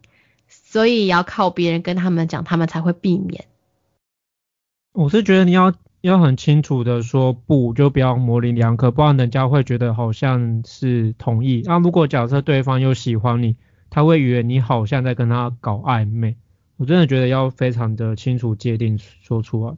[0.47, 3.45] 所以要靠别人跟他们讲，他们才会避免。
[4.93, 5.73] 我是觉得你要。
[6.01, 11.61] 要很清楚的说不，就不要模棱两可，不然人家会觉得好像是同意。
[11.65, 13.57] 那如果假设对方又喜欢你，
[13.89, 16.38] 他会以为你好像在跟他搞暧昧。
[16.77, 19.75] 我真的觉得要非常的清楚界定说出来。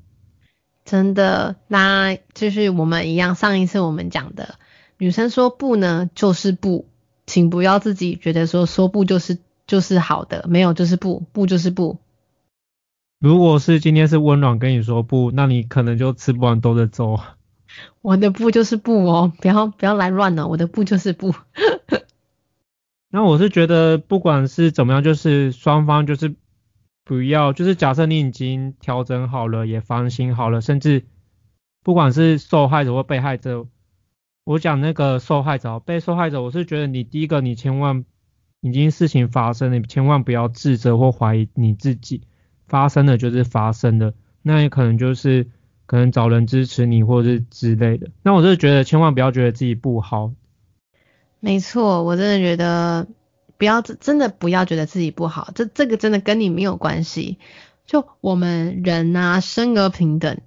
[0.85, 4.59] 真的，那就是我们一样，上一次我们讲的，
[5.01, 6.85] 女生说不呢就是不，
[7.25, 11.97] 请不要自己觉得说说不就是就是好的，没有就是不，不就是不。
[13.19, 17.19] 如果是今天是温暖跟你说不，那你可能就吃不完兜着走。
[18.03, 21.33] 我的不就是不哦，不要不要来乱了，我的不就是不。
[23.09, 26.35] 那我是觉得不管是怎么样，就是双方就是
[27.03, 31.05] 不要，就是假设你已经调整好了，也放心好了，甚至
[31.81, 33.65] 不管是受害者或被害者，
[34.43, 38.05] 我讲那个受害者，被受害者，我是觉得你第一个，你千万
[38.61, 42.21] 已经事情发生，你千万不要自责或怀疑你自己。
[42.67, 45.47] 发生的就是发生的，那也可能就是
[45.85, 48.09] 可能找人支持你或者是之类的。
[48.23, 50.31] 那我是觉得千万不要觉得自己不好。
[51.41, 53.07] 没错，我真的觉得
[53.57, 57.39] 不要真的不要觉得自己不好，这这个真的跟你没有关系。
[57.85, 60.39] 就我们人啊，生而平等，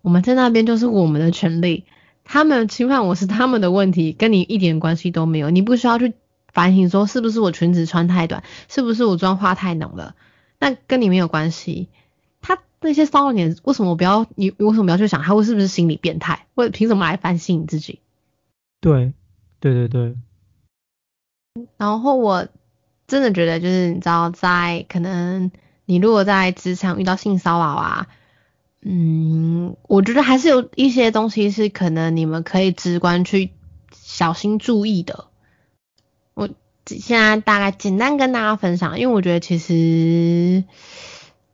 [0.00, 1.84] 我们在那边就是我们的权利。
[2.30, 5.48] 他们侵犯我是他们的问题，跟你一点关系都没有。
[5.48, 6.12] 你不需要去
[6.52, 10.14] 反省说是不是我裙子穿太短，是不是我妆化太浓了。
[10.60, 11.88] 那跟你没有关系，
[12.42, 14.50] 他那些骚扰你，为什么不要你？
[14.58, 16.46] 为什么要去想他会是不是心理变态？
[16.54, 18.00] 或者凭什么来反省你自己？
[18.82, 19.14] 对，
[19.58, 20.14] 对对对。
[21.78, 22.46] 然后我
[23.06, 25.50] 真的觉得，就是你知道，在可能
[25.86, 28.06] 你如果在职场遇到性骚扰啊，
[28.82, 33.50] 嗯，我觉得还是有一些东西是可能你们可以直观去
[33.92, 35.26] 小心注意的。
[36.34, 36.48] 我。
[36.90, 40.64] 现在大概简单跟大家分享，因为我觉得其实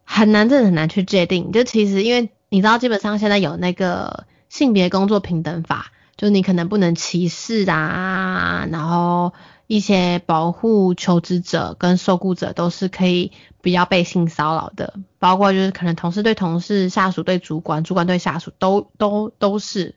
[0.05, 1.51] 很难，真的很难去界定。
[1.51, 9.33] 就其实因为你知道，基本上现在有那个性别工作平等法，就你可能不能歧视啊，然后
[9.67, 19.95] 一些保护求职者跟受雇者都是可以不要被性骚扰的，包括就是可能同事对同事、下属对主管、主管对下属都都都是，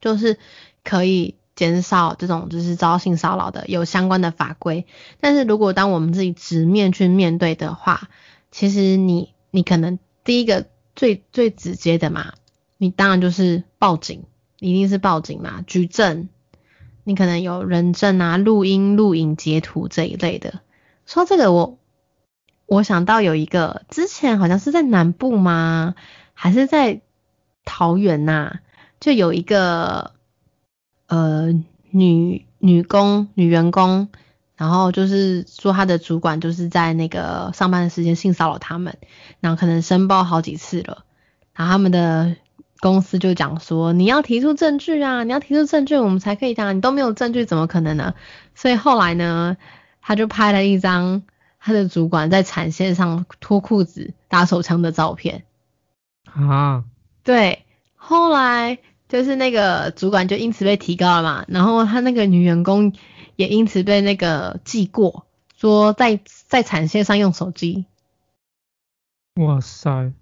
[0.00, 0.38] 就是
[0.84, 1.36] 可以。
[1.54, 4.86] 减少这种就是遭性骚扰的有相关的法规，
[5.20, 8.08] 但是如果当我们自己直面去面对的话，
[8.50, 10.64] 其实你你可能第一个
[10.96, 12.32] 最最直接的嘛，
[12.78, 14.24] 你当然就是报警，
[14.60, 16.30] 一定是报警嘛，举证，
[17.04, 20.60] 你可能有人证啊、录音、录影、截图这一类的。
[21.06, 21.78] 说这个我
[22.66, 25.94] 我想到有一个之前好像是在南部吗，
[26.34, 27.00] 还是在
[27.64, 28.60] 桃园呐，
[29.00, 30.12] 就有一个。
[31.08, 31.52] 呃，
[31.90, 34.08] 女女工、女员工，
[34.56, 38.96] 然后就是说她的主管就是在那个上班的时间性骚扰他们，
[39.40, 41.04] 然后可能申报好几次了，
[41.52, 42.36] 然后他们的
[42.82, 48.14] 公司就讲说你要提出证据啊，你要提出证据，我们才可以讲，你都没有证据怎么可能呢？
[48.56, 49.56] 所以后来呢，
[50.00, 51.22] 他就拍了一张
[51.60, 55.44] 他的主管在产线上脱裤子、打手枪的照片
[56.24, 56.84] 啊，
[57.22, 57.64] 对。
[57.94, 62.92] 后来就是那个主管就因此被提高了嘛，然后他那个女员工
[63.36, 65.24] 也因此被那个记过，
[65.56, 66.18] 说在
[66.48, 67.84] 在产线上用手机。
[69.36, 70.12] 哇塞！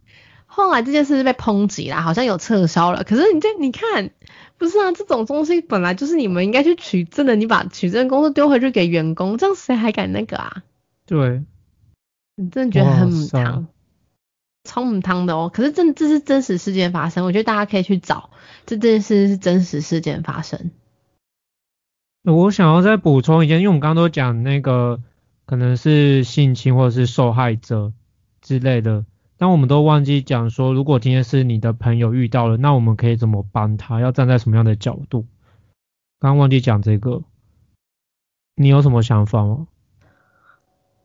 [0.52, 3.04] 后来这件事是被抨击啦，好像有撤销了。
[3.04, 4.10] 可是你这你看，
[4.58, 10.64] 不是啊，这种东西本来就是你们应该去取证的，你把取证工作丢回去给员工，这样谁还敢那个啊？
[11.06, 11.44] 对，
[12.34, 13.68] 你真的觉得很母汤，
[14.64, 15.50] 超母汤的哦。
[15.54, 18.30] 可是这这是真实事件发生，我觉得大家可以去找
[18.66, 20.72] 这件事是真实事件发生。
[22.24, 25.00] 我想要再补充一件，因为我们刚刚都讲那个
[25.46, 27.92] 可能是性侵或者是受害者。
[28.42, 29.04] 之类的，
[29.40, 33.98] 但我们都忘记讲说，如果今天是你的朋友遇到了，那我们可以怎么帮他？
[33.98, 35.24] 要站在什么样的角度？
[36.18, 37.22] 刚刚忘记讲这个，
[38.54, 39.66] 你有什么想法吗？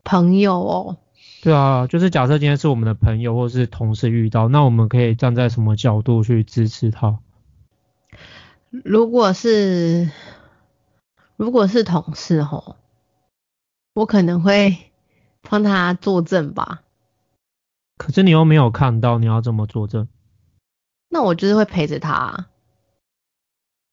[0.03, 0.97] 朋友哦，
[1.43, 7.19] 对啊，就是假设今天是我们的朋友或是同事遇到，那我们可以站在什么角度去支持他？
[8.69, 10.11] 如果是
[11.37, 12.75] 如果是同事吼，
[13.93, 14.75] 我可能会
[15.41, 16.81] 帮他作证吧。
[17.97, 20.07] 可是你又没有看到，你要怎么作证？
[21.07, 22.47] 那我就是会陪着他。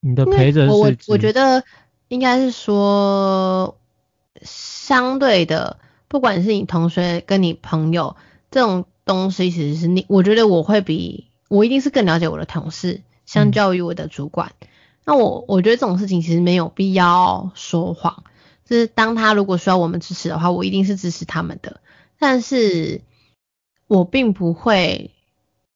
[0.01, 0.73] 你的陪着是？
[0.73, 1.63] 我我觉得
[2.09, 3.79] 应该是说，
[4.41, 5.79] 相对的，
[6.09, 8.17] 不管是你同学跟你朋友
[8.51, 14.51] 这种东西，其实是你，我觉得我会比我一定是更了解我的同事，相较于我的主管。
[15.05, 18.25] 那我我觉得这种事情其实没有必要说谎。
[18.65, 21.81] 就是当他如果需要我们支持的话，我一定是支持他们的。
[22.19, 23.01] 但是。
[23.93, 25.11] 我并不会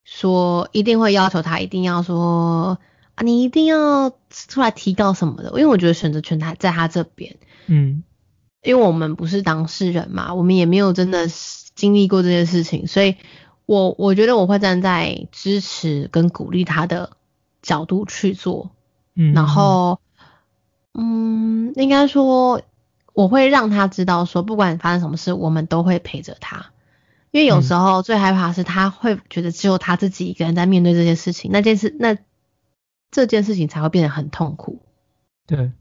[0.05, 2.79] 说一定会要求他一定要说
[3.15, 7.37] 啊，你一定要出来提高什么的，因为我觉得选择权他在他这边，
[7.67, 8.03] 嗯，
[8.63, 11.27] 因为我们不是当事人嘛，我们也没有真的
[11.75, 13.17] 经历过这件事情，所以
[13.67, 17.11] 我我觉得我会站在支持跟鼓励他的
[17.61, 18.71] 角度去做，
[19.15, 20.01] 嗯，然后，
[20.95, 22.63] 嗯，应该说
[23.13, 26.71] 我会让他知道说，不管发生什么事，我们都会陪着他。
[27.37, 32.17] 因为有时候最害怕是他会觉得只有他自己一个人在面对这件事情，那件事那
[33.11, 34.81] 这件事情才会变得很痛苦。
[35.47, 35.73] 对，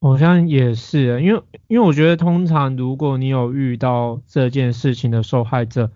[0.00, 5.90] 好像也是，因为因为我觉得通常如果你有遇到这件事情的受害者，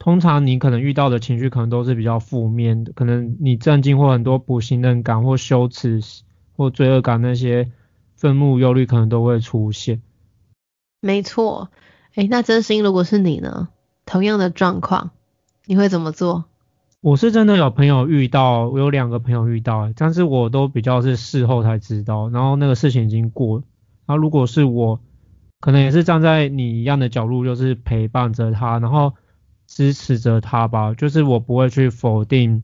[0.00, 6.00] 通常你可能遇到的情绪可能都是比较负面的，可能你震惊或很多不信任感或羞耻
[6.56, 7.70] 或罪恶感那些
[8.16, 10.02] 愤怒忧虑可能都会出现。
[11.00, 11.70] 没错，
[12.16, 13.68] 哎，那真心如果是你呢？
[14.06, 15.10] 同样的状况，
[15.66, 16.46] 你会怎么做？
[17.02, 23.62] 我是真的有朋友遇到，我有两个朋友遇到，但是我都比较是事后才知道，然后那个事情已经过。
[24.06, 25.00] 然后如果是我，
[25.60, 29.14] 可能也是站在你一样的角度，就是陪伴着他，然后
[29.66, 30.94] 支持着他吧。
[30.94, 32.62] 就是我不会去否定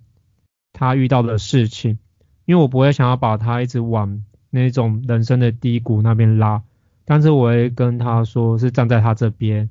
[0.73, 1.99] 他遇到的事情，
[2.45, 6.63] 因为我不会想要把他一直往那种人生的低谷那边拉。
[7.05, 9.71] 但是我会跟他说，是站在他这边。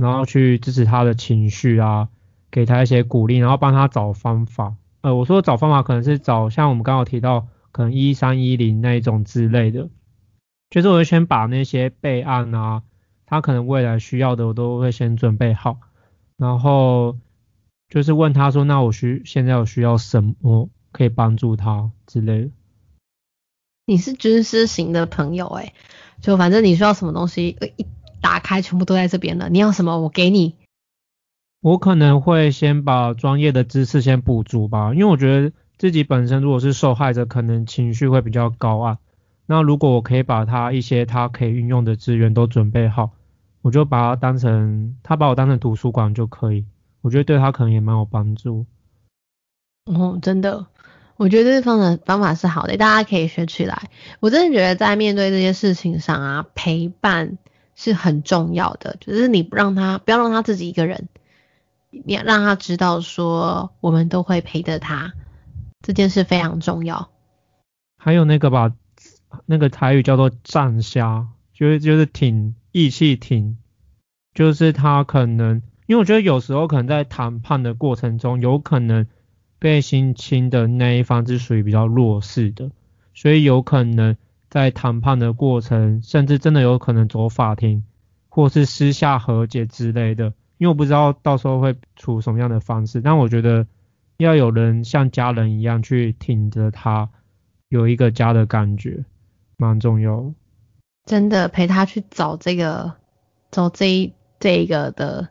[0.00, 2.08] 然后去支持他的情绪啊，
[2.50, 4.74] 给他一些鼓励，然后帮他找方法。
[5.02, 9.88] 呃，我说找方法可能是找像我们刚刚提到，可能一三一零那一种之类的。
[10.70, 12.82] 就是我会先把那些备案啊，
[13.26, 15.78] 他可能未来需要的我都会先准备好，
[16.36, 17.18] 然后
[17.88, 22.50] 就是问他说，那我需现在有需要什么可以帮助他之类的。
[23.86, 25.72] 你是军师型的朋友哎，
[26.20, 27.56] 就反正你需要什么东西。
[28.20, 29.48] 打开，全部都在这边了。
[29.48, 30.56] 你要什么，我给你。
[31.60, 38.98] 我可能会先把专业的知识先补足吧，因为我觉得自己本身如果是受害者，可能情绪会比较高啊。
[39.44, 43.10] 那如果我可以把他一些他可以运用的资源都准备好，
[43.60, 46.64] 我就把他当成他把我当成图书馆就可以。
[47.02, 48.64] 我觉得对他可能也蛮有帮助。
[49.84, 50.66] 哦，真的，
[51.16, 53.90] 我觉得这方的方法是好的，大家可以学起来。
[54.20, 57.36] 我真的觉得在面对这些事情上啊，陪伴。
[57.74, 61.08] 是很重要的，就是你不让他，不要让他自己一个人，
[61.90, 65.12] 你让他知道说，我们都会陪着他，
[65.80, 67.10] 这件事非常重要。
[67.96, 68.74] 还有那个吧，
[69.46, 73.56] 那个台语叫做站虾，就是就是挺义气挺，
[74.34, 79.06] 就是他可能，因为我觉得有时候可能在谈判的过程中，有可能
[79.58, 82.70] 被性侵的那一方是属于比较弱势的，
[83.14, 84.16] 所以有可能。
[84.50, 87.84] 在谈判的过程，甚至真的有可能走法庭，
[88.28, 90.34] 或是私下和解之类的。
[90.58, 93.66] 因为我不知道到时候会出什么样的方式，但我觉得
[94.18, 97.08] 要有人像家人一样去挺着他，
[97.68, 99.04] 有一个家的感觉，
[99.56, 100.34] 蛮重要。
[101.06, 102.92] 真的陪他去找这个，
[103.50, 105.28] 找这一这一个的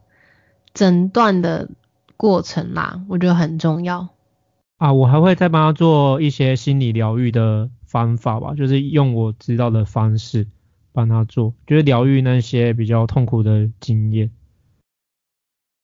[0.74, 1.70] 诊断的
[2.18, 4.08] 过程啦，我觉得很重要。
[4.78, 10.46] 啊，我还会再帮他做一些心理疗愈的方法吧，就是用我知道的方式
[10.92, 14.30] 帮他做，就是疗愈那些比较痛苦的经验。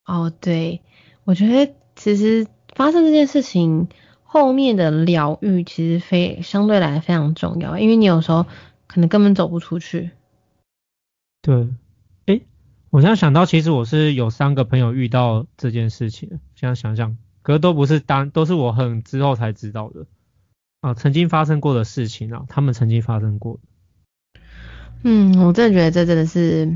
[0.04, 0.82] 哦，对，
[1.24, 3.88] 我觉得其实发生这件事情
[4.22, 8.46] 后面的疗愈其实非相对来非常重要，因为你有时候
[8.86, 10.10] 可能根本走不出去。
[11.42, 11.68] 对，
[12.26, 12.40] 哎，
[12.90, 17.18] 我现在想到，其实我是有三个朋友遇到这件事情，现在想想。
[17.42, 20.06] 可是都不是当，都是我很之后才知道的
[20.86, 23.58] 啊，曾经发生过的事情啊，他们曾经发生过。
[25.02, 26.66] 嗯，我真的觉得这真的是，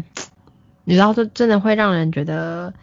[0.82, 2.74] 你知道，这真的会让人觉得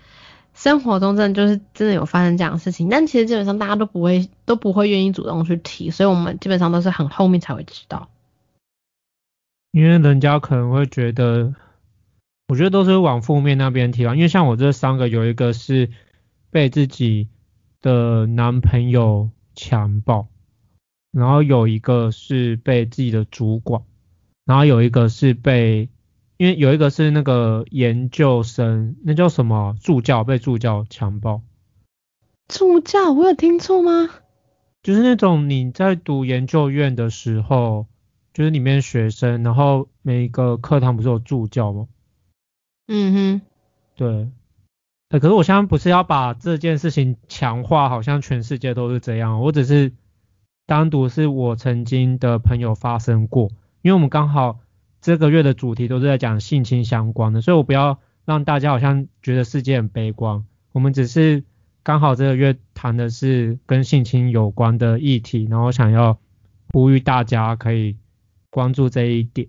[0.54, 8.08] 生活中真的就是真的有发生这样的事情，但其实基本上大家都不会都不会愿意主动去提，所以我们基本上都是很后面才会知道。
[9.74, 11.54] 因为人家可能会觉得，
[12.48, 15.90] 我觉得都是往负面那边提啊，因为像我这三个有一个是
[16.52, 17.28] 被自己。
[17.80, 20.28] 的男朋友强暴，
[21.18, 23.82] 然后有一个是被自己的主管，
[24.46, 25.90] 然后有一个是被，
[26.38, 31.42] 因为有一个是那个研究生，那叫什么助教被助教强暴。
[32.48, 34.10] 助教，我有听错吗？
[34.84, 37.88] 就是那种你在读研究院的时候，
[38.34, 41.88] 就是里面学生，然后每一个课堂不是有助教吗？
[42.88, 43.42] 嗯哼，
[43.96, 44.30] 对。
[45.10, 49.42] 呃，可是我现在不是要把这件事情强化，好像全世界都是这样。
[49.42, 49.94] 我只是
[50.68, 53.50] 单独是我曾经的朋友发生过，
[53.82, 54.60] 因为我们刚好
[55.02, 60.46] 这个月的主题都是在讲性侵相关的，所以我不要让大家好像觉得世界很悲观。
[60.74, 61.46] 我们只是
[61.84, 66.20] 刚好这个月谈的是跟性侵有关的议题，然后想要
[66.74, 67.96] 呼吁大家可以
[68.50, 69.48] 关注这一点。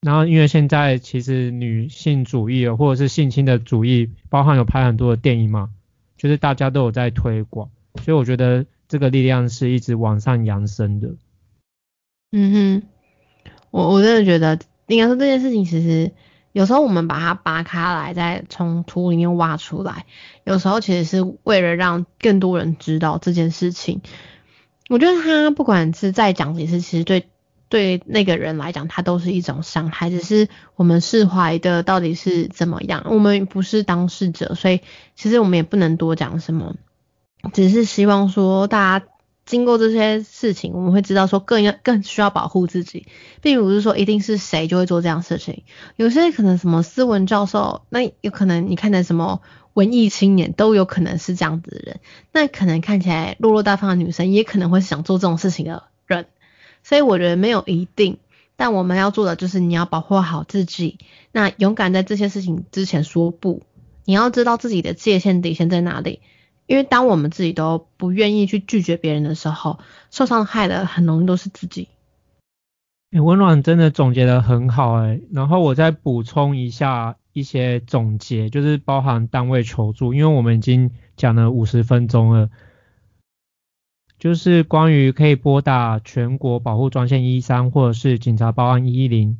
[0.00, 5.70] 然后，因为现在其实女性主义或者是性侵的主义，包含有拍很多的电影嘛，
[6.16, 7.70] 就是大家都有在推广，
[8.02, 11.14] 所以我觉得这个力量是一直往上扬升的。
[12.32, 12.82] 嗯哼，
[13.70, 16.12] 我我真的觉得，应该说这件事情其实
[16.52, 20.04] 有时候我们把它扒开来，再从土里面挖出来，
[20.44, 24.02] 有时候其实是为了让更多人知道这件事情。
[24.88, 27.26] 我觉得他不管是再讲几次，其实对。
[27.70, 33.06] 对那个人来讲，他都是一种伤害，只是我们释怀的到底是怎么样？
[33.08, 34.80] 我们不是当事者，所以
[35.14, 36.74] 其实我们也不能多讲什么，
[37.52, 39.06] 只是希望说大家
[39.46, 43.06] 经过这些事情，我们会知道说更要更需要保护自己，
[43.40, 45.64] 并不是说一定是谁就会做这样事情。
[45.96, 49.40] 有些可能什么斯文教授，那有可能你看的什么
[49.74, 52.00] 文艺青年，都有可能是这样子的人。
[52.32, 56.26] 那可能看起来落落大方的女生，也可能会想做这种事情的人。
[56.82, 58.18] 所以我觉得没有一定，
[58.56, 60.98] 但我们要做的就是你要保护好自己，
[61.32, 63.62] 那勇敢在这些事情之前说不，
[64.04, 66.20] 你要知道自己的界限底线在哪里，
[66.70, 69.80] 因为当我们自己都不愿意去拒绝别人的时候，
[70.12, 71.88] 受伤害的很容易都是自己。
[73.10, 82.50] 温暖真的总结的很好哎，然后我再补充一下一些总结，就是包含单位求助，因为我们已经讲了五十分钟了。
[84.20, 89.38] 就是关于可以拨打全国保护专线一三，或者是警察报案一一零，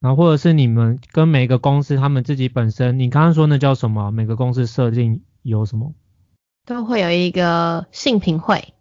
[0.00, 4.10] 然后或者是你们跟每个公司他们自己本身，你刚刚说那叫什么？
[4.10, 5.92] 每个公司设定有什么？
[6.64, 8.74] 都会有一个性评会。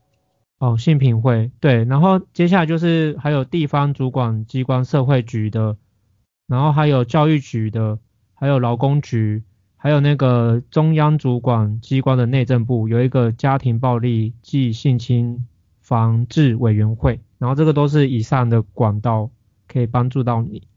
[0.59, 1.83] 哦，性评会，对。
[1.85, 5.77] 然后接下来就是还有地方主管机关社会局的，
[6.47, 7.97] 然后还有教育局的，
[8.33, 9.43] 还有劳工局。
[9.83, 15.47] 还有那个中央主管机关的内政部有一个家庭暴力及性侵
[15.79, 19.31] 防治委员会，然后这个都是以上的管道
[19.67, 20.67] 可以帮助到你。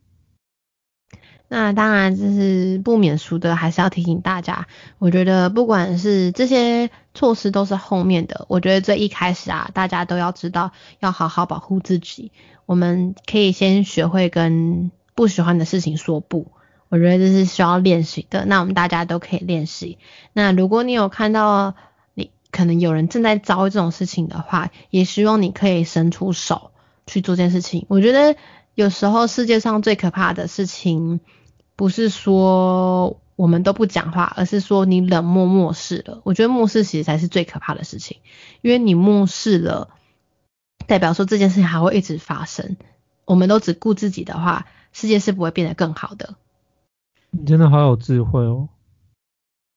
[1.49, 4.67] 那当然这是不免俗的，还是要提醒大家，
[4.99, 12.33] 我觉得不管是这些措施都是后面的，我觉得最一开始啊，大家都要知道要好好保护自己。
[12.67, 16.51] 我们可以先学会跟不喜欢的事情说不。
[16.89, 19.99] 我觉得这是需要练习的，那我们大家都可以练习。
[20.33, 21.75] 那如果你有看到
[22.15, 26.71] 你可能有人正在遭遇这种事情的话，也希望你可以伸出手
[27.07, 27.85] 去做这件事情。
[27.89, 28.37] 我觉得
[28.75, 31.21] 有时候世界上最可怕的事情，
[31.77, 36.21] 不是说我们都不讲话，而是说你冷漠漠视了。
[36.25, 38.19] 我觉得漠视其实才是最可怕的事情，
[38.63, 39.91] 因为你漠视了，
[40.87, 42.77] 代表说这件事情还会一直发生。
[43.25, 46.35] 我们都只顾自己的话，世界是不会变得更好的。
[47.31, 48.69] 你真的好有智慧哦！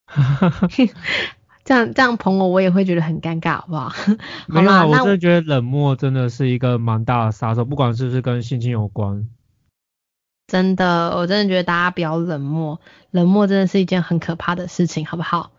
[1.68, 3.91] 这样这样捧我，我也会觉得很尴尬，好不好？
[4.47, 9.28] 没有，我真的觉得冷漠真的是一个蛮大的杀手，不管是不是跟心情有关。
[10.47, 12.80] 真的，我真的觉得大家比要冷漠，
[13.11, 15.51] 冷漠真的是一件很可怕的事情，好不好？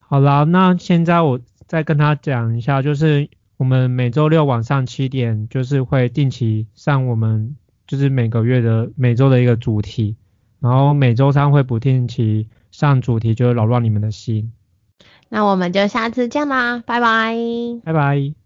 [0.00, 10.18] 好了，那现在我再跟他讲一下，就是我们每周六晚上七点，就是会定期上我们就是每个月的每周的一个主题，
[10.60, 12.50] 然后每周三会不定期。
[12.72, 14.52] 上主题，就是扰乱你们的心。
[15.28, 17.36] 那我们就下次见啦，拜拜，
[17.84, 18.41] 拜拜。